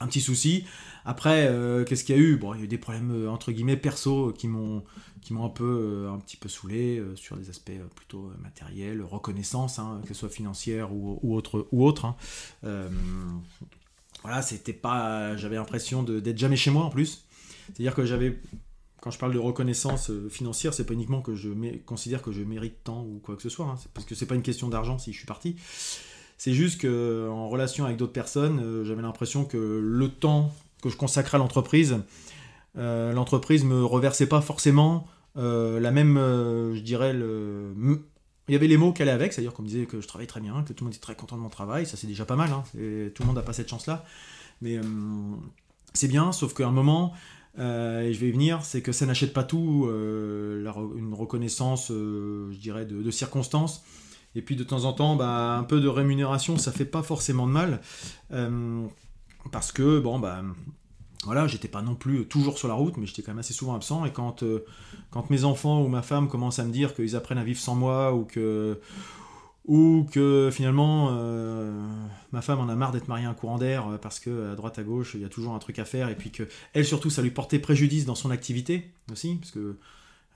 un 0.00 0.06
petit 0.06 0.20
souci. 0.20 0.64
Après, 1.04 1.46
euh, 1.48 1.84
qu'est-ce 1.84 2.04
qu'il 2.04 2.16
y 2.16 2.18
a 2.18 2.22
eu? 2.22 2.36
Bon, 2.36 2.54
il 2.54 2.58
y 2.58 2.60
a 2.62 2.64
eu 2.64 2.68
des 2.68 2.78
problèmes 2.78 3.28
entre 3.28 3.52
guillemets 3.52 3.76
perso 3.76 4.32
qui 4.32 4.48
m'ont 4.48 4.82
qui 5.22 5.32
m'ont 5.32 5.44
un 5.44 5.50
peu 5.50 5.64
euh, 5.64 6.12
un 6.12 6.18
petit 6.18 6.36
peu 6.36 6.48
saoulé 6.48 6.98
euh, 6.98 7.16
sur 7.16 7.36
des 7.36 7.48
aspects 7.48 7.70
euh, 7.70 7.86
plutôt 7.94 8.32
matériels, 8.42 9.02
reconnaissance, 9.02 9.78
hein, 9.78 10.00
que 10.02 10.08
ce 10.08 10.20
soit 10.20 10.28
financière 10.28 10.92
ou, 10.92 11.18
ou 11.22 11.34
autre. 11.34 11.68
Ou 11.70 11.86
autre 11.86 12.04
hein. 12.04 12.16
voilà, 14.22 14.42
c'était 14.42 14.72
pas. 14.72 15.36
J'avais 15.36 15.56
l'impression 15.56 16.02
d'être 16.02 16.38
jamais 16.38 16.56
chez 16.56 16.70
moi 16.70 16.84
en 16.84 16.90
plus. 16.90 17.24
C'est-à-dire 17.68 17.94
que 17.94 18.04
j'avais. 18.04 18.38
Quand 19.00 19.10
je 19.10 19.18
parle 19.18 19.32
de 19.32 19.38
reconnaissance 19.38 20.12
financière, 20.30 20.74
c'est 20.74 20.86
pas 20.86 20.94
uniquement 20.94 21.22
que 21.22 21.34
je 21.34 21.48
considère 21.84 22.22
que 22.22 22.30
je 22.30 22.42
mérite 22.42 22.84
tant 22.84 23.02
ou 23.02 23.18
quoi 23.18 23.34
que 23.34 23.42
ce 23.42 23.48
soit, 23.48 23.66
hein, 23.66 23.74
parce 23.94 24.06
que 24.06 24.14
c'est 24.14 24.26
pas 24.26 24.36
une 24.36 24.42
question 24.42 24.68
d'argent 24.68 24.96
si 24.98 25.12
je 25.12 25.18
suis 25.18 25.26
parti. 25.26 25.56
C'est 26.42 26.54
juste 26.54 26.80
que 26.80 27.28
en 27.30 27.48
relation 27.48 27.84
avec 27.84 27.96
d'autres 27.98 28.12
personnes, 28.12 28.82
j'avais 28.84 29.02
l'impression 29.02 29.44
que 29.44 29.56
le 29.56 30.08
temps 30.08 30.52
que 30.82 30.88
je 30.88 30.96
consacrais 30.96 31.36
à 31.36 31.38
l'entreprise, 31.38 31.98
l'entreprise 32.74 33.64
me 33.64 33.84
reversait 33.84 34.26
pas 34.26 34.40
forcément 34.40 35.06
euh, 35.36 35.80
la 35.80 35.90
même, 35.90 36.16
euh, 36.16 36.74
je 36.74 36.80
dirais, 36.80 37.12
le... 37.12 37.72
il 38.48 38.52
y 38.52 38.56
avait 38.56 38.66
les 38.66 38.76
mots 38.76 38.92
qui 38.92 39.02
allaient 39.02 39.12
avec, 39.12 39.32
c'est-à-dire 39.32 39.52
qu'on 39.52 39.62
me 39.62 39.68
disait 39.68 39.86
que 39.86 40.00
je 40.00 40.06
travaille 40.06 40.26
très 40.26 40.40
bien, 40.40 40.62
que 40.62 40.72
tout 40.72 40.84
le 40.84 40.88
monde 40.88 40.94
est 40.94 41.00
très 41.00 41.14
content 41.14 41.36
de 41.36 41.42
mon 41.42 41.48
travail, 41.48 41.86
ça 41.86 41.96
c'est 41.96 42.06
déjà 42.06 42.24
pas 42.24 42.36
mal, 42.36 42.50
hein, 42.50 42.64
tout 42.72 43.22
le 43.22 43.26
monde 43.26 43.36
n'a 43.36 43.42
pas 43.42 43.52
cette 43.52 43.68
chance-là. 43.68 44.04
Mais 44.60 44.76
euh, 44.76 44.82
c'est 45.94 46.08
bien, 46.08 46.32
sauf 46.32 46.54
qu'à 46.54 46.66
un 46.66 46.72
moment, 46.72 47.14
et 47.56 48.12
je 48.12 48.18
vais 48.18 48.28
y 48.28 48.32
venir, 48.32 48.64
c'est 48.64 48.82
que 48.82 48.92
ça 48.92 49.06
n'achète 49.06 49.32
pas 49.32 49.44
tout, 49.44 49.86
une 49.88 51.14
reconnaissance, 51.14 51.88
je 51.88 52.58
dirais, 52.58 52.86
de, 52.86 53.10
circonstances. 53.10 53.84
Et 54.34 54.42
puis 54.42 54.56
de 54.56 54.64
temps 54.64 54.84
en 54.84 54.92
temps, 54.92 55.16
bah, 55.16 55.56
un 55.56 55.64
peu 55.64 55.80
de 55.80 55.88
rémunération, 55.88 56.56
ça 56.56 56.72
fait 56.72 56.84
pas 56.84 57.02
forcément 57.02 57.46
de 57.46 57.52
mal. 57.52 57.80
parce 59.50 59.72
que, 59.72 59.98
bon, 60.00 60.18
bah, 60.18 60.42
voilà, 61.24 61.46
j'étais 61.46 61.68
pas 61.68 61.82
non 61.82 61.94
plus 61.94 62.26
toujours 62.26 62.58
sur 62.58 62.68
la 62.68 62.74
route, 62.74 62.96
mais 62.96 63.06
j'étais 63.06 63.22
quand 63.22 63.30
même 63.30 63.38
assez 63.38 63.54
souvent 63.54 63.74
absent. 63.74 64.04
Et 64.04 64.12
quand, 64.12 64.42
euh, 64.42 64.64
quand 65.10 65.30
mes 65.30 65.44
enfants 65.44 65.82
ou 65.82 65.88
ma 65.88 66.02
femme 66.02 66.28
commencent 66.28 66.58
à 66.58 66.64
me 66.64 66.72
dire 66.72 66.94
qu'ils 66.94 67.14
apprennent 67.14 67.38
à 67.38 67.44
vivre 67.44 67.60
sans 67.60 67.76
moi, 67.76 68.12
ou 68.12 68.24
que, 68.24 68.80
ou 69.66 70.04
que 70.10 70.50
finalement 70.52 71.10
euh, 71.12 71.80
ma 72.32 72.42
femme 72.42 72.58
en 72.58 72.68
a 72.68 72.74
marre 72.74 72.90
d'être 72.90 73.06
mariée 73.06 73.26
à 73.26 73.30
un 73.30 73.34
courant 73.34 73.58
d'air 73.58 73.86
euh, 73.86 73.98
parce 73.98 74.18
que 74.18 74.50
à 74.50 74.56
droite 74.56 74.80
à 74.80 74.82
gauche 74.82 75.12
il 75.14 75.20
y 75.20 75.24
a 75.24 75.28
toujours 75.28 75.54
un 75.54 75.60
truc 75.60 75.78
à 75.78 75.84
faire, 75.84 76.08
et 76.08 76.16
puis 76.16 76.32
que 76.32 76.48
elle 76.72 76.84
surtout 76.84 77.10
ça 77.10 77.22
lui 77.22 77.30
portait 77.30 77.60
préjudice 77.60 78.04
dans 78.04 78.16
son 78.16 78.32
activité 78.32 78.90
aussi, 79.12 79.36
parce 79.36 79.52
que 79.52 79.76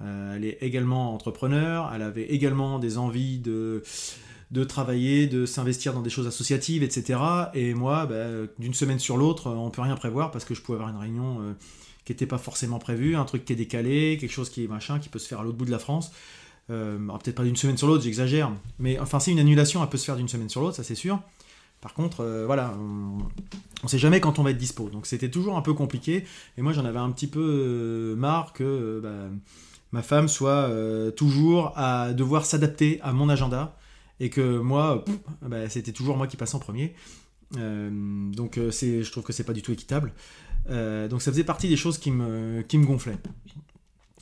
elle 0.01 0.45
est 0.45 0.59
également 0.61 1.15
entrepreneur, 1.15 1.91
elle 1.95 2.03
avait 2.03 2.27
également 2.27 2.79
des 2.79 2.99
envies 2.99 3.39
de 3.39 3.83
travailler, 4.65 5.27
de 5.27 5.47
s'investir 5.47 5.93
dans 5.93 6.03
des 6.03 6.11
choses 6.11 6.27
associatives, 6.27 6.83
etc. 6.83 7.19
Et 7.55 7.75
moi, 7.75 8.07
bah, 8.07 8.27
d'une 8.59 8.75
semaine 8.75 8.99
sur 8.99 9.17
l'autre, 9.17 9.51
on 9.51 9.71
peut 9.71 9.83
rien 9.83 9.97
prévoir 9.97 10.31
parce 10.31 10.45
que 10.45 10.55
je 10.55 10.63
pouvais 10.63 10.77
avoir 10.77 10.91
une 10.91 11.01
réunion 11.01 11.41
euh, 11.41 11.53
qui 12.05 12.13
n'était 12.13 12.27
pas 12.27 12.39
forcément 12.39 12.79
prévue, 12.79 13.17
un 13.17 13.25
truc 13.25 13.45
qui 13.45 13.53
est 13.53 13.57
décalé, 13.57 14.17
quelque 14.21 14.33
chose 14.33 14.51
qui 14.51 14.65
est 14.65 14.69
machin, 14.69 14.99
qui 14.99 15.09
peut 15.09 15.19
se 15.19 15.27
faire 15.27 15.41
à 15.41 15.45
l'autre 15.45 15.57
bout 15.57 15.65
de 15.65 15.71
la 15.71 15.79
France. 15.79 16.13
Euh, 16.71 16.99
peut-être 17.23 17.37
pas 17.37 17.45
d'une 17.45 17.57
semaine 17.57 17.77
sur 17.77 17.87
l'autre, 17.87 18.05
j'exagère. 18.05 18.51
Mais 18.79 18.99
enfin, 18.99 19.21
c'est 19.21 19.31
une 19.31 19.39
annulation, 19.39 19.83
elle 19.83 19.89
peut 19.89 19.99
se 19.99 20.05
faire 20.05 20.17
d'une 20.17 20.29
semaine 20.29 20.49
sur 20.49 20.61
l'autre, 20.61 20.77
ça 20.77 20.85
c'est 20.85 20.95
sûr. 20.95 21.21
Par 21.81 21.93
contre, 21.93 22.21
euh, 22.21 22.47
voilà, 22.47 22.75
on 22.79 23.19
ne 23.83 23.89
sait 23.89 23.99
jamais 23.99 24.21
quand 24.21 24.39
on 24.39 24.43
va 24.43 24.51
être 24.51 24.57
dispo. 24.57 24.89
Donc 24.89 25.07
c'était 25.07 25.31
toujours 25.31 25.57
un 25.57 25.63
peu 25.63 25.75
compliqué. 25.75 26.25
Et 26.57 26.63
moi, 26.63 26.73
j'en 26.73 26.85
avais 26.85 26.99
un 26.99 27.11
petit 27.11 27.27
peu 27.27 28.15
marre 28.17 28.53
que 28.53 29.01
bah, 29.03 29.29
ma 29.93 30.03
femme 30.03 30.29
soit 30.29 30.71
toujours 31.17 31.73
à 31.77 32.13
devoir 32.13 32.45
s'adapter 32.45 33.01
à 33.03 33.13
mon 33.13 33.29
agenda 33.29 33.77
et 34.21 34.31
que 34.31 34.59
moi, 34.59 35.05
bah, 35.43 35.69
c'était 35.69 35.93
toujours 35.93 36.17
moi 36.17 36.27
qui 36.27 36.37
passais 36.37 36.55
en 36.57 36.59
premier. 36.59 36.95
Euh, 37.57 37.91
donc 38.33 38.59
euh, 38.59 38.71
je 38.71 39.11
trouve 39.11 39.25
que 39.25 39.33
c'est 39.33 39.45
pas 39.45 39.53
du 39.53 39.63
tout 39.63 39.73
équitable. 39.73 40.13
Euh, 40.69 41.09
donc 41.09 41.23
ça 41.23 41.31
faisait 41.31 41.45
partie 41.45 41.69
des 41.69 41.77
choses 41.77 41.99
qui 41.99 42.11
me, 42.11 42.65
gonflaient. 42.75 43.19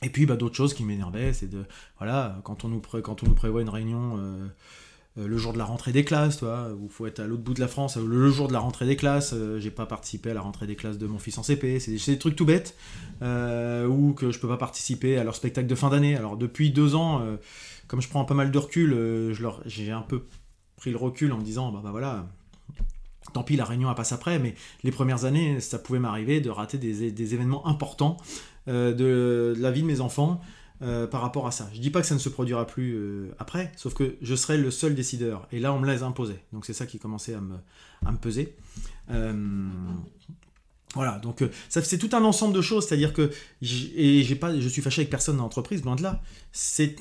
Et 0.03 0.09
puis 0.09 0.25
bah, 0.25 0.35
d'autres 0.35 0.55
choses 0.55 0.73
qui 0.73 0.83
m'énervaient, 0.83 1.33
c'est 1.33 1.49
de 1.49 1.65
voilà 1.97 2.39
quand 2.43 2.65
on 2.65 2.69
nous 2.69 2.79
prévoit 2.79 3.61
une 3.61 3.69
réunion 3.69 4.19
le 5.17 5.37
jour 5.37 5.53
de 5.53 5.57
la 5.57 5.65
rentrée 5.65 5.91
des 5.91 6.03
classes, 6.03 6.37
toi, 6.37 6.69
où 6.77 6.85
il 6.85 6.91
faut 6.91 7.05
être 7.05 7.19
à 7.19 7.25
l'autre 7.25 7.43
bout 7.43 7.53
de 7.53 7.61
la 7.61 7.67
France, 7.67 7.97
le 7.97 8.29
jour 8.29 8.47
de 8.47 8.53
la 8.53 8.59
rentrée 8.59 8.85
des 8.85 8.95
classes, 8.95 9.33
j'ai 9.57 9.71
pas 9.71 9.85
participé 9.85 10.31
à 10.31 10.33
la 10.33 10.41
rentrée 10.41 10.67
des 10.67 10.75
classes 10.75 10.97
de 10.97 11.07
mon 11.07 11.19
fils 11.19 11.37
en 11.37 11.43
CP, 11.43 11.79
c'est 11.79 11.91
des, 11.91 12.17
trucs 12.17 12.35
tout 12.35 12.45
bêtes, 12.45 12.75
ou 13.21 14.13
que 14.13 14.31
je 14.31 14.39
peux 14.39 14.47
pas 14.47 14.57
participer 14.57 15.17
à 15.17 15.23
leur 15.23 15.35
spectacle 15.35 15.67
de 15.67 15.75
fin 15.75 15.89
d'année. 15.89 16.17
Alors 16.17 16.35
depuis 16.35 16.71
deux 16.71 16.95
ans, 16.95 17.25
comme 17.87 18.01
je 18.01 18.09
prends 18.09 18.25
pas 18.25 18.33
mal 18.33 18.51
de 18.51 18.57
recul, 18.57 19.33
j'ai 19.65 19.91
un 19.91 20.01
peu 20.01 20.23
pris 20.75 20.91
le 20.91 20.97
recul 20.97 21.31
en 21.31 21.37
me 21.37 21.43
disant, 21.43 21.71
bah, 21.71 21.79
bah 21.81 21.91
voilà, 21.91 22.27
tant 23.33 23.43
pis, 23.43 23.55
la 23.55 23.65
réunion 23.65 23.93
passe 23.93 24.11
après, 24.11 24.39
mais 24.39 24.55
les 24.83 24.91
premières 24.91 25.25
années, 25.25 25.59
ça 25.59 25.79
pouvait 25.79 25.99
m'arriver 25.99 26.41
de 26.41 26.49
rater 26.49 26.77
des, 26.77 27.33
événements 27.33 27.67
importants 27.67 28.17
euh, 28.67 28.93
de, 28.93 29.59
la 29.59 29.71
vie 29.71 29.81
de 29.81 29.87
mes 29.87 30.01
enfants 30.01 30.41
euh, 30.81 31.07
par 31.07 31.21
rapport 31.21 31.47
à 31.47 31.51
ça. 31.51 31.69
Je 31.73 31.79
dis 31.79 31.89
pas 31.89 32.01
que 32.01 32.07
ça 32.07 32.15
ne 32.15 32.19
se 32.19 32.29
produira 32.29 32.67
plus 32.67 32.93
euh, 32.95 33.35
après, 33.39 33.71
sauf 33.75 33.93
que 33.93 34.15
je 34.21 34.35
serai 34.35 34.57
le 34.57 34.71
seul 34.71 34.95
décideur. 34.95 35.47
Et 35.51 35.59
là, 35.59 35.73
on 35.73 35.79
me 35.79 35.91
les 35.91 36.03
imposait. 36.03 36.43
Donc 36.53 36.65
c'est 36.65 36.73
ça 36.73 36.85
qui 36.85 36.99
commençait 36.99 37.33
à 37.33 37.41
me, 37.41 38.17
peser. 38.17 38.55
Voilà, 40.95 41.19
donc 41.19 41.41
euh, 41.41 41.49
c'est 41.67 41.97
tout 41.97 42.09
un 42.13 42.23
ensemble 42.23 42.53
de 42.53 42.61
choses, 42.61 42.87
c'est-à-dire 42.87 43.11
que 43.11 43.29
j'ai 43.61 44.35
pas, 44.35 44.57
je 44.57 44.67
suis 44.69 44.81
fâché 44.81 45.01
avec 45.01 45.09
personne 45.09 45.35
dans 45.35 45.43
l'entreprise, 45.43 45.83
loin 45.83 45.97
de 45.97 46.01
là. 46.01 46.21
C'est 46.53 46.95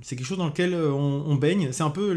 c'est 0.00 0.16
quelque 0.16 0.24
chose 0.24 0.38
dans 0.38 0.46
lequel 0.46 0.72
euh, 0.72 0.92
on, 0.92 1.34
baigne. 1.34 1.70
C'est 1.72 1.82
un 1.82 1.90
peu 1.90 2.12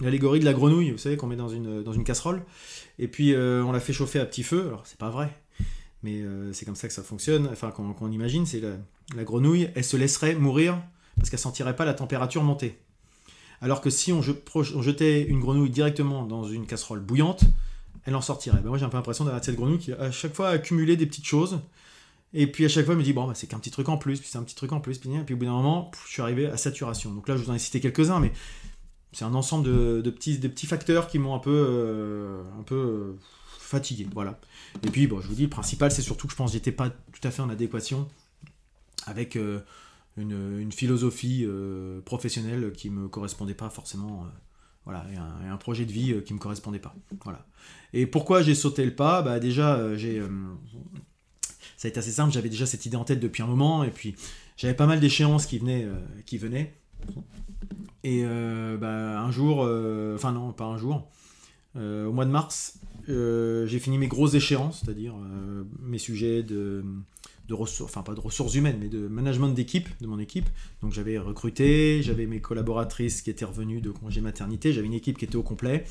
l'allégorie 0.00 0.38
de 0.38 0.44
la 0.44 0.52
grenouille, 0.52 0.90
vous 0.90 0.98
savez, 0.98 1.16
qu'on 1.16 1.26
met 1.26 1.36
dans 1.36 1.48
une 1.48 1.82
dans 1.82 1.94
une 1.94 2.04
casserole, 2.04 2.42
et 2.98 3.08
puis 3.08 3.32
euh, 3.32 3.64
on 3.64 3.72
la 3.72 3.80
fait 3.80 3.94
chauffer 3.94 4.20
à 4.20 4.26
petit 4.26 4.42
feu. 4.42 4.66
Alors 4.66 4.82
c'est 4.84 4.98
pas 4.98 5.08
vrai, 5.08 5.34
mais 6.02 6.22
c'est 6.52 6.64
comme 6.64 6.76
ça 6.76 6.88
que 6.88 6.94
ça 6.94 7.02
fonctionne. 7.02 7.48
Enfin, 7.52 7.70
qu'on 7.70 8.10
imagine, 8.10 8.46
c'est 8.46 8.60
la, 8.60 8.76
la, 9.14 9.24
grenouille, 9.24 9.70
elle 9.74 9.84
se 9.84 9.96
laisserait 9.96 10.34
mourir 10.34 10.82
parce 11.16 11.30
qu'elle 11.30 11.38
sentirait 11.38 11.76
pas 11.76 11.84
la 11.84 11.94
température 11.94 12.42
monter. 12.42 12.78
Alors 13.60 13.80
que 13.80 13.90
si 13.90 14.12
on 14.12 14.20
jetait 14.22 15.22
une 15.22 15.38
grenouille 15.38 15.70
directement 15.70 16.24
dans 16.24 16.44
une 16.44 16.66
casserole 16.66 17.00
bouillante, 17.00 17.44
elle 18.04 18.16
en 18.16 18.20
sortirait. 18.20 18.60
Ben, 18.60 18.68
moi, 18.68 18.78
j'ai 18.78 18.84
un 18.84 18.88
peu 18.88 18.96
l'impression 18.96 19.24
d'avoir 19.24 19.42
cette 19.42 19.56
grenouille 19.56 19.78
qui, 19.78 19.92
à 19.92 20.10
chaque 20.10 20.34
fois, 20.34 20.48
accumulé 20.48 20.96
des 20.96 21.06
petites 21.06 21.24
choses. 21.24 21.60
Et 22.34 22.46
puis, 22.46 22.64
à 22.64 22.68
chaque 22.68 22.84
fois, 22.84 22.94
elle 22.94 22.98
me 22.98 23.04
dit, 23.04 23.12
bon, 23.12 23.26
bah, 23.26 23.34
c'est 23.34 23.46
qu'un 23.46 23.58
petit 23.58 23.70
truc 23.70 23.88
en 23.88 23.98
plus, 23.98 24.18
puis 24.18 24.28
c'est 24.30 24.38
un 24.38 24.42
petit 24.42 24.56
truc 24.56 24.72
en 24.72 24.80
plus. 24.80 24.98
Puis, 24.98 25.10
puis 25.24 25.34
au 25.34 25.38
bout 25.38 25.44
d'un 25.44 25.52
moment, 25.52 25.92
je 26.06 26.12
suis 26.12 26.22
arrivé 26.22 26.46
à 26.46 26.56
saturation. 26.56 27.12
Donc 27.12 27.28
là, 27.28 27.36
je 27.36 27.42
vous 27.44 27.50
en 27.50 27.54
ai 27.54 27.58
cité 27.58 27.80
quelques-uns, 27.80 28.18
mais 28.18 28.32
c'est 29.12 29.24
un 29.24 29.34
ensemble 29.34 29.64
de, 30.02 30.10
petits, 30.10 30.38
de 30.38 30.48
petits 30.48 30.66
facteurs 30.66 31.06
qui 31.06 31.18
m'ont 31.18 31.34
un 31.34 31.38
peu, 31.38 31.50
euh, 31.54 32.42
un 32.58 32.62
peu 32.62 32.74
euh, 32.74 33.12
fatigué. 33.72 34.06
Voilà. 34.14 34.38
Et 34.84 34.90
puis, 34.90 35.06
bon, 35.06 35.20
je 35.20 35.28
vous 35.28 35.34
dis, 35.34 35.42
le 35.42 35.50
principal, 35.50 35.90
c'est 35.90 36.02
surtout 36.02 36.26
que 36.26 36.32
je 36.32 36.36
pense 36.36 36.50
que 36.50 36.54
j'étais 36.54 36.72
pas 36.72 36.90
tout 36.90 37.20
à 37.24 37.30
fait 37.30 37.42
en 37.42 37.50
adéquation 37.50 38.08
avec 39.06 39.36
euh, 39.36 39.60
une, 40.16 40.70
philosophie 40.70 41.46
professionnelle 42.04 42.72
qui 42.72 42.90
me 42.90 43.08
correspondait 43.08 43.54
pas 43.54 43.70
forcément 43.70 44.26
voilà, 44.84 45.06
et 45.12 45.46
un, 45.46 45.56
projet 45.56 45.84
de 45.84 45.92
vie 45.92 46.12
euh, 46.12 46.20
qui 46.20 46.34
me 46.34 46.38
correspondait 46.38 46.80
pas. 46.80 46.94
Voilà. 47.22 47.46
Et 47.92 48.06
pourquoi 48.06 48.42
j'ai 48.42 48.54
sauté 48.54 48.84
le 48.84 48.94
pas? 48.94 49.22
Bah 49.22 49.38
Déjà, 49.38 49.76
euh, 49.76 49.96
j'ai, 49.96 50.18
euh, 50.18 50.28
ça 51.76 51.86
a 51.86 51.88
été 51.88 52.00
assez 52.00 52.10
simple, 52.10 52.32
j'avais 52.32 52.48
déjà 52.48 52.66
cette 52.66 52.84
idée 52.84 52.96
en 52.96 53.04
tête 53.04 53.20
depuis 53.20 53.42
un 53.42 53.46
moment, 53.46 53.84
et 53.84 53.90
puis 53.90 54.16
j'avais 54.56 54.74
pas 54.74 54.86
mal 54.86 54.98
d'échéances 54.98 55.46
qui 55.46 55.58
venaient. 55.58 55.86
qui 56.26 56.38
venaient. 56.38 56.74
Et 58.04 58.24
bah, 58.24 59.20
un 59.20 59.30
jour, 59.30 59.60
enfin 60.14 60.32
non, 60.32 60.52
pas 60.52 60.64
un 60.64 60.78
jour, 60.78 61.08
au 61.76 62.12
mois 62.12 62.24
de 62.24 62.30
mars, 62.30 62.78
j'ai 63.08 63.78
fini 63.78 63.98
mes 63.98 64.08
grosses 64.08 64.34
échéances, 64.34 64.82
c'est-à-dire 64.84 65.14
mes 65.80 65.98
sujets 65.98 66.42
de 66.42 66.84
ressources, 67.50 67.90
enfin 67.90 68.02
pas 68.02 68.14
de 68.14 68.20
ressources 68.20 68.54
humaines, 68.54 68.78
mais 68.80 68.88
de 68.88 69.08
management 69.08 69.48
d'équipe, 69.48 69.88
de 70.00 70.06
mon 70.06 70.18
équipe. 70.18 70.48
Donc 70.82 70.92
j'avais 70.92 71.18
recruté, 71.18 72.02
j'avais 72.02 72.26
mes 72.26 72.40
collaboratrices 72.40 73.22
qui 73.22 73.30
étaient 73.30 73.44
revenues 73.44 73.80
de 73.80 73.90
congé 73.90 74.20
maternité, 74.20 74.72
j'avais 74.72 74.86
une 74.86 74.94
équipe 74.94 75.18
qui 75.18 75.24
était 75.24 75.36
au 75.36 75.42
complet. 75.42 75.84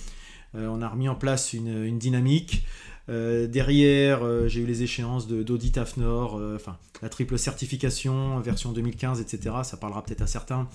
Euh, 0.56 0.68
on 0.68 0.82
a 0.82 0.90
remis 0.90 1.08
en 1.08 1.16
place 1.16 1.54
une, 1.54 1.98
dynamique. 1.98 2.66
Euh, 3.10 3.48
derrière, 3.48 4.24
euh, 4.24 4.48
j'ai 4.48 4.62
eu 4.62 4.66
les 4.66 4.84
échéances 4.84 5.28
d'audit 5.28 5.78
AFNOR, 5.78 6.42
enfin 6.56 6.78
la 7.02 7.10
triple 7.10 7.38
certification, 7.38 8.40
version 8.40 8.72
2015, 8.72 9.22
etc. 9.22 9.56
Ça 9.64 9.78
parlera 9.78 10.04
peut-être 10.04 10.22
à 10.22 10.28
certains. 10.28 10.68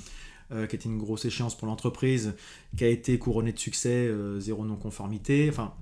Qui 0.51 0.77
était 0.77 0.89
une 0.89 0.99
grosse 0.99 1.25
échéance 1.25 1.57
pour 1.57 1.67
l'entreprise, 1.67 2.35
qui 2.77 2.85
a 2.85 2.89
été 2.89 3.19
couronnée 3.19 3.53
de 3.53 3.59
succès, 3.59 4.11
zéro 4.39 4.65
non-conformité. 4.65 5.49
Enfin, 5.51 5.75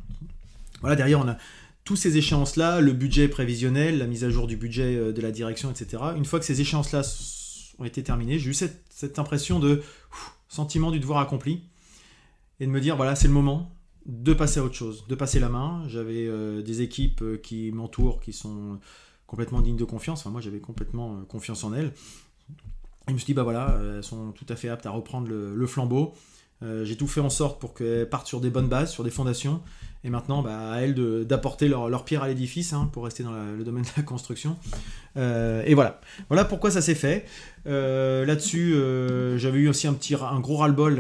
voilà, 0.80 0.96
derrière, 0.96 1.20
on 1.20 1.28
a, 1.28 1.36
tous 1.84 1.96
ces 1.96 2.16
échéances-là, 2.16 2.80
le 2.80 2.92
budget 2.92 3.28
prévisionnel, 3.28 3.98
la 3.98 4.06
mise 4.06 4.24
à 4.24 4.30
jour 4.30 4.46
du 4.46 4.56
budget 4.56 4.96
euh, 4.96 5.12
de 5.12 5.20
la 5.20 5.30
direction, 5.30 5.70
etc., 5.70 6.02
une 6.16 6.24
fois 6.24 6.38
que 6.38 6.46
ces 6.46 6.60
échéances-là 6.60 7.02
ont 7.78 7.84
été 7.84 8.02
terminées, 8.02 8.38
j'ai 8.38 8.50
eu 8.50 8.54
cette, 8.54 9.18
impression 9.18 9.58
de 9.58 9.82
sentiment 10.48 10.90
du 10.90 10.98
devoir 10.98 11.18
accompli 11.18 11.62
et 12.58 12.66
de 12.66 12.70
me 12.70 12.80
dire, 12.80 12.96
voilà, 12.96 13.14
c'est 13.14 13.28
le 13.28 13.34
moment 13.34 13.70
de 14.06 14.32
passer 14.32 14.60
à 14.60 14.64
autre 14.64 14.74
chose, 14.74 15.06
de 15.08 15.14
passer 15.14 15.40
la 15.40 15.48
main. 15.48 15.82
J'avais 15.88 16.26
euh, 16.26 16.62
des 16.62 16.80
équipes 16.80 17.22
euh, 17.22 17.36
qui 17.36 17.70
m'entourent, 17.72 18.20
qui 18.20 18.32
sont 18.32 18.78
complètement 19.26 19.60
dignes 19.60 19.76
de 19.76 19.84
confiance. 19.84 20.20
Enfin, 20.20 20.30
moi, 20.30 20.40
j'avais 20.40 20.60
complètement 20.60 21.22
confiance 21.24 21.64
en 21.64 21.74
elles. 21.74 21.92
Je 23.08 23.12
me 23.12 23.18
suis 23.18 23.26
dit, 23.26 23.34
bah 23.34 23.42
voilà, 23.42 23.78
elles 23.96 24.04
sont 24.04 24.32
tout 24.32 24.46
à 24.48 24.56
fait 24.56 24.68
aptes 24.68 24.86
à 24.86 24.90
reprendre 24.90 25.28
le, 25.28 25.66
flambeau. 25.66 26.14
j'ai 26.62 26.96
tout 26.96 27.06
fait 27.06 27.20
en 27.20 27.30
sorte 27.30 27.60
pour 27.60 27.74
qu'elles 27.74 28.08
partent 28.08 28.26
sur 28.26 28.40
des 28.40 28.50
bonnes 28.50 28.68
bases, 28.68 28.90
sur 28.90 29.04
des 29.04 29.10
fondations, 29.10 29.60
et 30.04 30.10
maintenant, 30.10 30.42
bah, 30.42 30.72
à 30.72 30.80
elles 30.82 30.94
d'apporter 31.24 31.66
leur, 31.66 32.04
pierre 32.04 32.22
à 32.22 32.28
l'édifice, 32.28 32.74
hein, 32.74 32.90
pour 32.92 33.04
rester 33.04 33.22
dans 33.22 33.32
le 33.32 33.64
domaine 33.64 33.84
de 33.84 33.88
la 33.96 34.02
construction. 34.02 34.58
Euh, 35.16 35.62
et 35.64 35.72
voilà. 35.74 35.98
Voilà 36.28 36.44
pourquoi 36.44 36.70
ça 36.70 36.82
s'est 36.82 36.94
fait. 36.94 37.24
Euh, 37.66 38.26
là-dessus, 38.26 38.74
euh, 38.74 39.38
j'avais 39.38 39.60
eu 39.60 39.68
aussi 39.68 39.86
un, 39.86 39.94
petit, 39.94 40.14
un 40.14 40.40
gros 40.40 40.58
ras-le-bol 40.58 40.96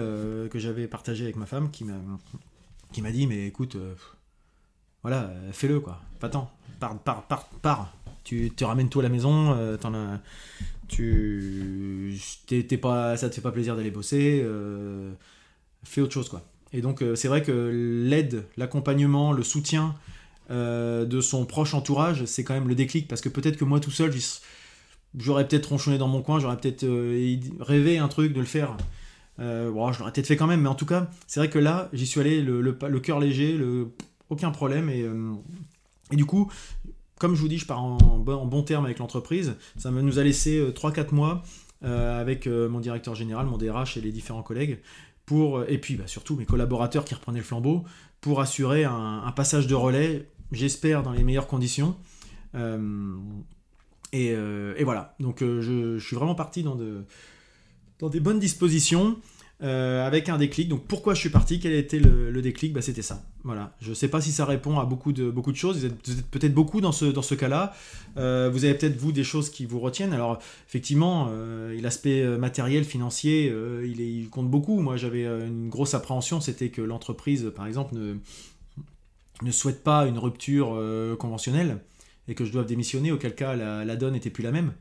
que 0.50 0.58
j'avais 0.58 0.86
partagé 0.86 1.24
avec 1.24 1.36
ma 1.36 1.44
femme, 1.44 1.70
qui 1.70 1.84
m'a 1.84 3.10
dit, 3.10 3.26
mais 3.26 3.46
écoute, 3.46 3.76
voilà, 5.02 5.30
fais-le, 5.52 5.80
quoi. 5.80 6.00
Pas 6.18 6.30
tant. 6.30 6.50
Pars, 6.80 6.98
pars, 6.98 7.22
pars, 7.24 7.48
pars. 7.60 7.94
Tu, 8.24 8.50
te 8.52 8.64
ramènes 8.64 8.88
tout 8.88 9.00
à 9.00 9.02
la 9.02 9.10
maison, 9.10 9.50
en 9.50 9.94
as, 9.94 10.20
tu, 10.96 12.18
t'es, 12.46 12.76
pas, 12.76 13.16
ça 13.16 13.28
te 13.28 13.34
fait 13.34 13.40
pas 13.40 13.52
plaisir 13.52 13.76
d'aller 13.76 13.90
bosser, 13.90 14.44
fais 15.84 16.00
autre 16.00 16.12
chose, 16.12 16.28
quoi. 16.28 16.42
Et 16.74 16.80
donc 16.80 17.02
euh, 17.02 17.14
c'est 17.14 17.28
vrai 17.28 17.40
que 17.40 17.52
l'aide, 18.04 18.44
l'accompagnement, 18.56 19.32
le 19.32 19.44
soutien 19.44 19.94
euh, 20.50 21.04
de 21.04 21.20
son 21.20 21.46
proche 21.46 21.72
entourage, 21.72 22.24
c'est 22.24 22.42
quand 22.42 22.52
même 22.52 22.68
le 22.68 22.74
déclic, 22.74 23.06
parce 23.06 23.20
que 23.20 23.28
peut-être 23.28 23.56
que 23.56 23.64
moi 23.64 23.78
tout 23.78 23.92
seul, 23.92 24.12
j'aurais 25.16 25.46
peut-être 25.46 25.62
tronchonné 25.62 25.96
dans 25.96 26.08
mon 26.08 26.20
coin, 26.20 26.40
j'aurais 26.40 26.56
peut-être 26.56 26.82
euh, 26.82 27.38
rêvé 27.60 27.98
un 27.98 28.08
truc 28.08 28.32
de 28.32 28.40
le 28.40 28.46
faire. 28.46 28.76
bon, 29.38 29.92
je 29.92 30.00
l'aurais 30.00 30.12
peut-être 30.12 30.26
fait 30.26 30.36
quand 30.36 30.48
même, 30.48 30.62
mais 30.62 30.68
en 30.68 30.74
tout 30.74 30.84
cas, 30.84 31.08
c'est 31.28 31.38
vrai 31.38 31.48
que 31.48 31.60
là, 31.60 31.88
j'y 31.92 32.08
suis 32.08 32.20
allé 32.20 32.42
le, 32.42 32.60
le, 32.60 33.00
cœur 33.00 33.20
léger, 33.20 33.56
le, 33.56 33.92
aucun 34.28 34.50
problème. 34.50 34.90
Et, 34.90 35.08
et, 36.10 36.16
du 36.16 36.24
coup, 36.24 36.50
comme 37.24 37.34
je 37.34 37.40
vous 37.40 37.48
dis, 37.48 37.56
je 37.56 37.64
pars 37.64 37.82
en, 37.82 37.96
bon 37.96 38.62
terme 38.62 38.84
avec 38.84 38.98
l'entreprise. 38.98 39.56
Ça 39.78 39.90
nous 39.90 40.18
a 40.18 40.22
laissé 40.22 40.60
3-4 40.60 41.14
mois 41.14 41.42
avec 41.80 42.46
mon 42.46 42.80
directeur 42.80 43.14
général, 43.14 43.46
mon 43.46 43.56
DRH 43.56 43.96
et 43.96 44.02
les 44.02 44.12
différents 44.12 44.42
collègues 44.42 44.80
pour, 45.24 45.64
et 45.64 45.78
puis 45.78 45.96
bah, 45.96 46.06
surtout 46.06 46.36
mes 46.36 46.44
collaborateurs 46.44 47.06
qui 47.06 47.14
reprenaient 47.14 47.38
le 47.38 47.44
flambeau, 47.44 47.84
pour 48.20 48.40
assurer 48.40 48.84
un, 48.84 49.32
passage 49.36 49.66
de 49.66 49.74
relais, 49.74 50.28
j'espère, 50.52 51.02
dans 51.02 51.12
les 51.12 51.22
meilleures 51.22 51.46
conditions. 51.46 51.96
Euh, 52.54 53.16
euh, 54.14 54.74
et, 54.76 54.84
voilà, 54.84 55.14
donc 55.20 55.42
euh, 55.42 55.60
je, 55.60 55.98
je, 55.98 56.06
suis 56.06 56.16
vraiment 56.16 56.34
parti 56.34 56.62
dans, 56.62 56.76
de, 56.76 57.04
dans 57.98 58.08
des 58.08 58.20
bonnes 58.20 58.38
dispositions. 58.38 59.18
Euh, 59.64 60.06
avec 60.06 60.28
un 60.28 60.36
déclic. 60.36 60.68
Donc 60.68 60.84
pourquoi 60.86 61.14
je 61.14 61.20
suis 61.20 61.30
parti? 61.30 61.58
Quel 61.58 61.72
a 61.72 61.78
été 61.78 61.98
le, 61.98 62.42
déclic? 62.42 62.74
Bah, 62.74 62.82
C'était 62.82 63.00
ça. 63.00 63.22
Voilà. 63.44 63.74
Je 63.80 63.90
ne 63.90 63.94
sais 63.94 64.08
pas 64.08 64.20
si 64.20 64.30
ça 64.30 64.44
répond 64.44 64.78
à 64.78 64.84
beaucoup 64.84 65.12
de, 65.12 65.30
beaucoup 65.30 65.52
de 65.52 65.56
choses. 65.56 65.78
Vous 65.78 65.86
êtes, 65.86 66.26
peut-être 66.26 66.52
beaucoup 66.52 66.82
dans 66.82 66.92
ce, 66.92 67.06
dans 67.06 67.22
ce 67.22 67.34
cas-là. 67.34 67.72
Euh, 68.18 68.50
vous 68.52 68.66
avez 68.66 68.74
peut-être, 68.74 68.96
vous, 68.96 69.10
des 69.10 69.24
choses 69.24 69.48
qui 69.48 69.64
vous 69.64 69.80
retiennent. 69.80 70.12
Alors 70.12 70.38
effectivement, 70.68 71.28
euh, 71.30 71.80
l'aspect 71.80 72.24
matériel, 72.36 72.84
financier, 72.84 73.50
il, 73.84 74.28
compte 74.28 74.50
beaucoup. 74.50 74.80
Moi, 74.80 74.98
j'avais 74.98 75.24
une 75.24 75.70
grosse 75.70 75.94
appréhension, 75.94 76.42
c'était 76.42 76.68
que 76.68 76.82
l'entreprise, 76.82 77.50
par 77.56 77.66
exemple, 77.66 77.94
ne, 77.94 78.16
ne 79.42 79.50
souhaite 79.50 79.82
pas 79.82 80.06
une 80.06 80.18
rupture 80.18 80.78
conventionnelle 81.18 81.78
et 82.28 82.34
que 82.34 82.44
je 82.44 82.52
doive 82.52 82.66
démissionner, 82.66 83.12
auquel 83.12 83.34
cas 83.34 83.54
la 83.54 83.96
donne 83.96 84.12
n'était 84.12 84.30
plus 84.30 84.42
la 84.42 84.52
même. 84.52 84.72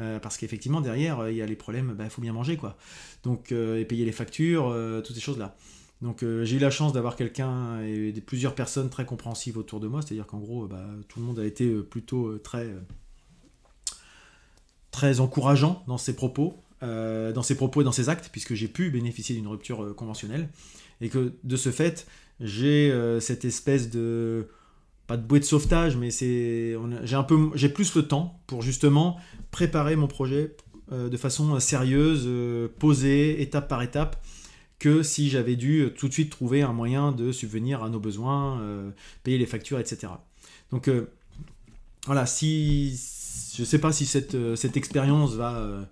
Euh, 0.00 0.18
parce 0.18 0.38
qu'effectivement, 0.38 0.80
derrière, 0.80 1.28
il 1.28 1.36
y 1.36 1.42
a 1.42 1.46
les 1.46 1.56
problèmes, 1.56 1.90
il 1.90 1.96
bah, 1.96 2.08
faut 2.08 2.22
bien 2.22 2.32
manger, 2.32 2.56
quoi. 2.56 2.76
Donc, 3.22 3.52
euh, 3.52 3.78
et 3.78 3.84
payer 3.84 4.04
les 4.04 4.12
factures, 4.12 4.68
euh, 4.68 5.02
toutes 5.02 5.14
ces 5.14 5.20
choses-là. 5.20 5.56
Donc, 6.00 6.20
j'ai 6.20 6.56
eu 6.56 6.58
la 6.58 6.70
chance 6.70 6.94
d'avoir 6.94 7.14
quelqu'un 7.14 7.82
et 7.82 8.12
plusieurs 8.24 8.54
personnes 8.54 8.88
très 8.88 9.04
compréhensives 9.04 9.58
autour 9.58 9.80
de 9.80 9.86
moi, 9.86 10.00
c'est-à-dire 10.00 10.26
qu'en 10.26 10.38
gros, 10.38 10.66
bah, 10.66 10.86
tout 11.08 11.20
le 11.20 11.26
monde 11.26 11.38
a 11.38 11.44
été 11.44 11.70
plutôt 11.82 12.38
très, 12.38 12.70
très 14.90 15.20
encourageant 15.20 15.84
dans 15.88 15.98
ses 15.98 16.16
propos, 16.16 16.54
dans 16.80 17.42
ses 17.42 17.54
propos 17.54 17.82
et 17.82 17.84
dans 17.84 17.92
ses 17.92 18.08
actes, 18.08 18.30
puisque 18.32 18.54
j'ai 18.54 18.68
pu 18.68 18.88
bénéficier 18.90 19.34
d'une 19.34 19.46
rupture 19.46 19.94
conventionnelle, 19.94 20.48
et 21.02 21.10
que 21.10 21.34
de 21.44 21.56
ce 21.56 21.70
fait, 21.70 22.06
j'ai 22.40 22.90
cette 23.20 23.44
espèce 23.44 23.90
de 23.90 24.48
pas 25.10 25.16
de 25.16 25.26
bouée 25.26 25.40
de 25.40 25.44
sauvetage, 25.44 25.96
mais 25.96 26.12
c'est 26.12 26.76
j'ai 27.02 27.16
un 27.16 27.24
peu 27.24 27.50
j'ai 27.54 27.68
plus 27.68 27.96
le 27.96 28.06
temps 28.06 28.40
pour 28.46 28.62
justement 28.62 29.18
préparer 29.50 29.96
mon 29.96 30.06
projet 30.06 30.54
euh, 30.92 31.08
de 31.08 31.16
façon 31.16 31.58
sérieuse, 31.58 32.26
euh, 32.26 32.68
posée, 32.78 33.42
étape 33.42 33.66
par 33.66 33.82
étape, 33.82 34.24
que 34.78 35.02
si 35.02 35.28
j'avais 35.28 35.56
dû 35.56 35.88
tout 35.98 36.06
de 36.06 36.12
suite 36.12 36.30
trouver 36.30 36.62
un 36.62 36.72
moyen 36.72 37.10
de 37.10 37.32
subvenir 37.32 37.82
à 37.82 37.88
nos 37.88 37.98
besoins, 37.98 38.62
payer 39.24 39.36
les 39.36 39.46
factures, 39.46 39.80
etc. 39.80 40.12
Donc 40.70 40.88
voilà, 42.06 42.24
si 42.24 42.96
je 43.56 43.62
ne 43.62 43.66
sais 43.66 43.80
pas 43.80 43.90
si 43.90 44.06
cette, 44.06 44.36
cette 44.54 44.76
expérience 44.76 45.34
va 45.34 45.88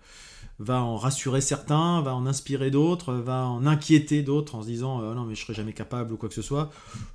va 0.60 0.80
en 0.80 0.96
rassurer 0.96 1.40
certains, 1.40 2.02
va 2.02 2.14
en 2.14 2.25
inspirer 2.26 2.70
d'autres, 2.70 3.14
va 3.14 3.46
en 3.46 3.66
inquiéter 3.66 4.22
d'autres 4.22 4.54
en 4.54 4.62
se 4.62 4.68
disant 4.68 5.02
non 5.14 5.25
mais 5.25 5.34
je 5.34 5.42
serai 5.42 5.54
jamais 5.54 5.72
capable 5.72 6.12
ou 6.12 6.16
quoi 6.16 6.28
que 6.28 6.37
ce 6.37 6.42
soit. 6.42 6.70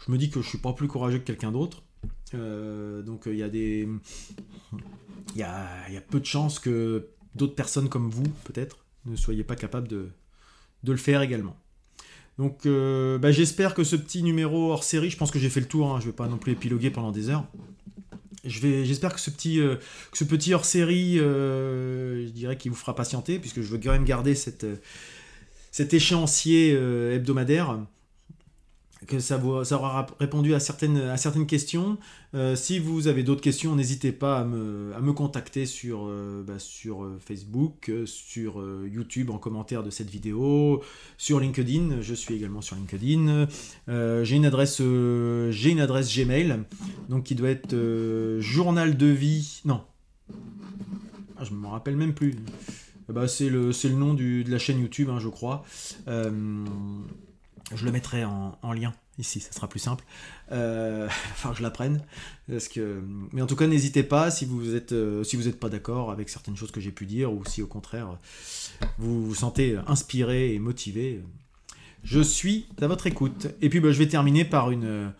Je 0.05 0.11
me 0.11 0.17
dis 0.17 0.29
que 0.29 0.41
je 0.41 0.49
suis 0.49 0.57
pas 0.57 0.73
plus 0.73 0.89
courageux 0.89 1.19
que 1.19 1.25
quelqu'un 1.25 1.53
d'autre. 1.53 1.81
Donc 2.33 3.23
il 3.27 3.35
y 3.37 3.43
a 3.43 3.49
des 3.49 3.87
il 5.35 5.39
y 5.39 5.43
a, 5.43 6.01
peu 6.09 6.19
de 6.19 6.25
chances 6.25 6.59
que 6.59 7.07
d'autres 7.35 7.55
personnes 7.55 7.89
comme 7.89 8.09
vous, 8.09 8.27
peut-être, 8.43 8.85
ne 9.05 9.15
soyez 9.15 9.43
pas 9.43 9.55
capables 9.55 9.87
de, 9.87 10.09
le 10.85 10.97
faire 10.97 11.21
également. 11.21 11.55
Donc 12.37 12.65
euh, 12.65 13.17
bah, 13.17 13.31
j'espère 13.31 13.73
que 13.73 13.83
ce 13.83 13.95
petit 13.95 14.23
numéro 14.23 14.71
hors 14.71 14.83
série, 14.83 15.09
je 15.09 15.17
pense 15.17 15.31
que 15.31 15.39
j'ai 15.39 15.49
fait 15.49 15.59
le 15.59 15.67
tour, 15.67 15.91
hein, 15.91 15.99
je 15.99 16.07
ne 16.07 16.11
vais 16.11 16.15
pas 16.15 16.27
non 16.27 16.37
plus 16.37 16.53
épiloguer 16.53 16.89
pendant 16.89 17.11
des 17.11 17.29
heures. 17.29 17.45
J'espère 18.43 19.13
que 19.13 19.21
ce 19.21 19.29
petit, 19.29 19.61
euh, 19.61 19.77
hors 20.53 20.65
série, 20.65 21.17
euh, 21.19 22.25
je 22.27 22.31
dirais 22.31 22.57
qu'il 22.57 22.71
vous 22.71 22.77
fera 22.77 22.93
patienter, 22.93 23.39
puisque 23.39 23.61
je 23.61 23.67
veux 23.67 23.77
quand 23.77 23.91
même 23.91 24.03
garder 24.03 24.35
cet 24.35 24.65
échéancier 25.93 26.71
hebdomadaire 27.13 27.79
que 29.05 29.19
ça, 29.19 29.41
ça, 29.63 29.75
aura 29.75 30.07
répondu 30.19 30.53
à 30.53 30.59
certaines, 30.59 30.97
à 30.97 31.17
certaines 31.17 31.47
questions. 31.47 31.97
Euh, 32.35 32.55
si 32.55 32.79
vous 32.79 33.07
avez 33.07 33.23
d'autres 33.23 33.41
questions, 33.41 33.75
n'hésitez 33.75 34.11
pas 34.11 34.39
à 34.39 34.43
me, 34.43 34.93
à 34.95 35.01
me, 35.01 35.13
contacter 35.13 35.65
sur, 35.65 36.05
euh, 36.07 36.43
bah, 36.45 36.57
sur 36.57 37.03
euh, 37.03 37.19
Facebook, 37.19 37.91
sur 38.05 38.63
YouTube 38.85 39.29
en 39.29 39.37
commentaire 39.37 39.83
de 39.83 39.89
cette 39.89 40.09
vidéo, 40.09 40.81
sur 41.17 41.39
LinkedIn. 41.39 42.01
Je 42.01 42.13
suis 42.13 42.35
également 42.35 42.61
sur 42.61 42.75
LinkedIn. 42.75 43.47
j'ai 43.87 44.35
une 44.35 44.45
adresse, 44.45 44.77
j'ai 44.77 45.69
une 45.69 45.79
adresse 45.79 46.15
Gmail, 46.15 46.59
donc 47.09 47.23
qui 47.23 47.35
doit 47.35 47.49
être 47.49 48.37
journal 48.39 48.97
de 48.97 49.07
vie. 49.07 49.61
Non, 49.65 49.81
ah, 51.37 51.43
je 51.43 51.51
ne 51.51 51.57
me 51.57 51.67
rappelle 51.67 51.95
même 51.95 52.13
plus. 52.13 52.35
Bah, 53.09 53.27
c'est 53.27 53.49
le, 53.49 53.71
le 53.71 53.95
nom 53.95 54.13
du, 54.13 54.43
de 54.43 54.51
la 54.51 54.59
chaîne 54.59 54.79
YouTube, 54.79 55.09
hein, 55.09 55.19
je 55.19 55.27
crois. 55.27 55.65
Je 57.73 57.85
le 57.85 57.91
mettrai 57.91 58.25
en, 58.25 58.73
lien 58.73 58.93
ici, 59.19 59.39
ça 59.39 59.51
sera 59.51 59.67
plus 59.67 59.79
simple. 59.79 60.03
Euh, 60.51 61.07
enfin, 61.31 61.53
je 61.55 61.63
l'apprenne. 61.63 62.01
Parce 62.49 62.67
que... 62.67 63.01
Mais 63.31 63.41
en 63.41 63.47
tout 63.47 63.55
cas, 63.55 63.67
n'hésitez 63.67 64.03
pas 64.03 64.31
si 64.31 64.45
vous 64.45 64.75
êtes, 64.75 64.91
euh, 64.91 65.23
si 65.23 65.35
vous 65.35 65.43
n'êtes 65.43 65.59
pas 65.59 65.69
d'accord 65.69 66.11
avec 66.11 66.29
certaines 66.29 66.57
choses 66.57 66.71
que 66.71 66.81
j'ai 66.81 66.91
pu 66.91 67.05
dire, 67.05 67.31
ou 67.31 67.43
si 67.45 67.61
au 67.61 67.67
contraire 67.67 68.17
vous 68.97 69.25
vous 69.25 69.35
sentez 69.35 69.77
inspiré 69.87 70.53
et 70.53 70.59
motivé. 70.59 71.21
Je 72.03 72.19
suis 72.19 72.65
à 72.81 72.87
votre 72.87 73.07
écoute. 73.07 73.47
Et 73.61 73.69
puis, 73.69 73.79
bah, 73.79 73.91
je 73.91 73.97
vais 73.97 74.07
terminer 74.07 74.43
par 74.43 74.71
une, 74.71 75.13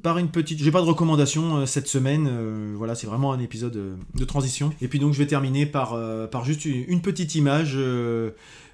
par 0.00 0.18
une 0.18 0.28
petite. 0.28 0.62
J'ai 0.62 0.70
pas 0.70 0.80
de 0.80 0.86
recommandation 0.86 1.56
euh, 1.56 1.66
cette 1.66 1.88
semaine. 1.88 2.74
voilà, 2.76 2.94
c'est 2.94 3.08
vraiment 3.08 3.32
un 3.32 3.40
épisode 3.40 3.98
de 4.14 4.24
transition. 4.24 4.72
Et 4.80 4.86
puis 4.86 5.00
donc, 5.00 5.12
je 5.12 5.18
vais 5.18 5.26
terminer 5.26 5.66
par, 5.66 5.98
par 6.30 6.44
juste 6.44 6.64
une, 6.66 7.02
petite 7.02 7.34
image 7.34 7.76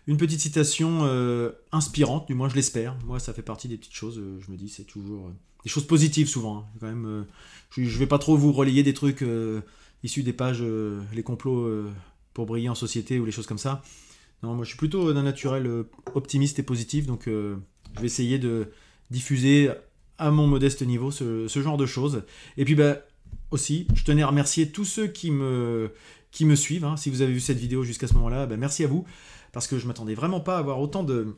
une 0.06 0.16
petite 0.16 0.40
citation 0.40 1.00
euh, 1.02 1.50
inspirante, 1.72 2.28
du 2.28 2.34
moins 2.34 2.48
je 2.48 2.54
l'espère. 2.54 2.96
Moi, 3.06 3.18
ça 3.18 3.32
fait 3.32 3.42
partie 3.42 3.68
des 3.68 3.76
petites 3.76 3.94
choses, 3.94 4.18
euh, 4.18 4.38
je 4.40 4.50
me 4.52 4.56
dis, 4.56 4.68
c'est 4.68 4.84
toujours 4.84 5.26
euh, 5.26 5.32
des 5.64 5.70
choses 5.70 5.86
positives 5.86 6.28
souvent. 6.28 6.58
Hein. 6.58 6.64
Quand 6.80 6.86
même, 6.86 7.26
je, 7.70 7.80
ne 7.80 7.86
vais 7.86 8.06
pas 8.06 8.18
trop 8.18 8.36
vous 8.36 8.52
relayer 8.52 8.82
des 8.82 8.94
trucs 8.94 9.24
issus 10.04 10.22
des 10.22 10.32
pages 10.32 10.62
Les 11.12 11.22
complots 11.24 11.68
pour 12.34 12.46
briller 12.46 12.68
en 12.68 12.76
société 12.76 13.18
ou 13.18 13.24
les 13.24 13.32
choses 13.32 13.46
comme 13.46 13.58
ça. 13.58 13.82
Non, 14.42 14.54
moi 14.54 14.64
je 14.64 14.68
suis 14.68 14.78
plutôt 14.78 15.12
d'un 15.12 15.22
naturel 15.22 15.68
optimiste 16.14 16.60
et 16.60 16.62
positif, 16.62 17.06
donc 17.06 17.24
je 17.26 17.56
vais 18.00 18.06
essayer 18.06 18.38
de 18.38 18.70
diffuser 19.10 19.70
à 20.18 20.30
mon 20.30 20.46
modeste 20.46 20.82
niveau 20.82 21.10
ce, 21.10 21.48
genre 21.48 21.76
de 21.76 21.86
choses. 21.86 22.22
Et 22.56 22.64
puis, 22.64 22.76
bah, 22.76 22.98
aussi, 23.50 23.88
je 23.94 24.04
tenais 24.04 24.22
à 24.22 24.28
remercier 24.28 24.70
tous 24.70 24.84
ceux 24.84 25.08
qui 25.08 25.32
me, 25.32 25.90
qui 26.30 26.44
me 26.44 26.54
suivent. 26.54 26.84
Hein. 26.84 26.96
Si 26.96 27.10
vous 27.10 27.22
avez 27.22 27.32
vu 27.32 27.40
cette 27.40 27.58
vidéo 27.58 27.82
jusqu'à 27.82 28.06
ce 28.06 28.14
moment-là, 28.14 28.46
bah, 28.46 28.56
merci 28.56 28.84
à 28.84 28.86
vous 28.86 29.04
parce 29.56 29.68
que 29.68 29.78
je 29.78 29.86
m'attendais 29.86 30.14
vraiment 30.14 30.40
pas 30.40 30.56
à 30.56 30.58
avoir 30.58 30.78
autant 30.80 31.02
de 31.02 31.34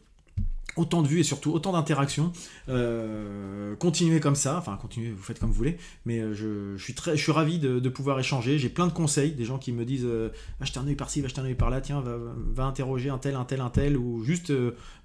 autant 0.75 1.03
de 1.03 1.07
vues 1.07 1.21
et 1.21 1.23
surtout 1.23 1.53
autant 1.53 1.71
d'interactions. 1.71 2.33
Euh, 2.69 3.77
continuez 3.77 4.19
comme 4.19 4.35
ça, 4.35 4.59
enfin 4.59 4.77
continuez, 4.77 5.13
vous 5.13 5.23
faites 5.23 5.39
comme 5.39 5.51
vous 5.51 5.55
voulez, 5.55 5.77
mais 6.05 6.19
euh, 6.19 6.35
je, 6.35 6.83
suis 6.83 6.95
très, 6.95 7.17
je 7.17 7.23
suis 7.23 7.31
ravi 7.31 7.61
de, 7.61 7.89
pouvoir 7.89 8.19
échanger. 8.19 8.59
J'ai 8.59 8.71
plein 8.71 8.89
de 8.89 8.93
conseils, 8.93 9.31
des 9.31 9.45
gens 9.45 9.59
qui 9.59 9.71
me 9.71 9.85
disent 9.85 10.05
euh, 10.05 10.31
un 10.61 10.87
œil 10.89 10.97
par-ci, 10.97 11.21
va 11.21 11.29
un 11.37 11.45
œil 11.45 11.55
par-là, 11.55 11.81
tiens, 11.81 12.03
va, 12.03 12.65
interroger 12.65 13.09
un 13.09 13.19
tel, 13.19 13.37
un 13.37 13.45
tel, 13.45 13.61
un 13.61 13.71
tel, 13.71 13.97
ou 13.97 14.25
juste 14.25 14.53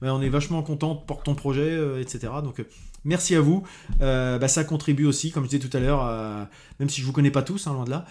bah, 0.01 0.11
on 0.15 0.21
est 0.23 0.29
vachement 0.29 0.63
content 0.63 0.95
pour 0.95 1.21
ton 1.21 1.35
projet, 1.35 2.01
etc. 2.01 2.33
Donc 2.43 2.65
merci 3.05 3.35
à 3.35 3.41
vous. 3.41 3.61
Bah, 3.99 4.47
ça 4.47 4.63
contribue 4.63 5.05
aussi, 5.05 5.29
comme 5.29 5.43
je 5.43 5.49
disais 5.49 5.69
tout 5.69 5.77
à 5.77 5.79
l'heure, 5.79 6.49
même 6.79 6.89
si 6.89 6.99
je 6.99 7.05
vous 7.05 7.13
connais 7.13 7.29
pas 7.29 7.43
tous, 7.43 7.67
hein, 7.67 7.73
loin 7.73 7.85
de 7.85 7.91
là. 7.91 8.05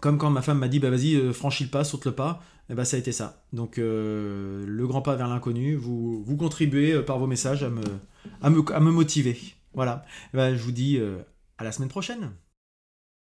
Comme 0.00 0.18
quand 0.18 0.30
ma 0.30 0.42
femme 0.42 0.58
m'a 0.58 0.68
dit 0.68 0.78
bah 0.78 0.90
vas-y 0.90 1.32
franchis 1.32 1.64
le 1.64 1.70
pas, 1.70 1.84
saute 1.84 2.06
le 2.06 2.12
pas. 2.12 2.42
Et 2.68 2.72
eh 2.72 2.74
ben, 2.74 2.84
ça 2.84 2.96
a 2.96 2.98
été 2.98 3.12
ça. 3.12 3.44
Donc 3.52 3.78
euh, 3.78 4.64
le 4.66 4.86
grand 4.88 5.00
pas 5.00 5.14
vers 5.14 5.28
l'inconnu, 5.28 5.76
vous, 5.76 6.24
vous 6.24 6.36
contribuez 6.36 6.94
euh, 6.94 7.02
par 7.02 7.16
vos 7.20 7.28
messages 7.28 7.62
à 7.62 7.70
me, 7.70 7.84
à 8.42 8.50
me, 8.50 8.90
motiver. 8.90 9.38
Voilà. 9.72 10.04
Eh 10.34 10.36
ben, 10.36 10.56
je 10.56 10.62
vous 10.64 10.72
dis 10.72 10.98
euh, 10.98 11.18
à 11.58 11.64
la 11.64 11.70
semaine 11.70 11.88
prochaine. 11.88 12.32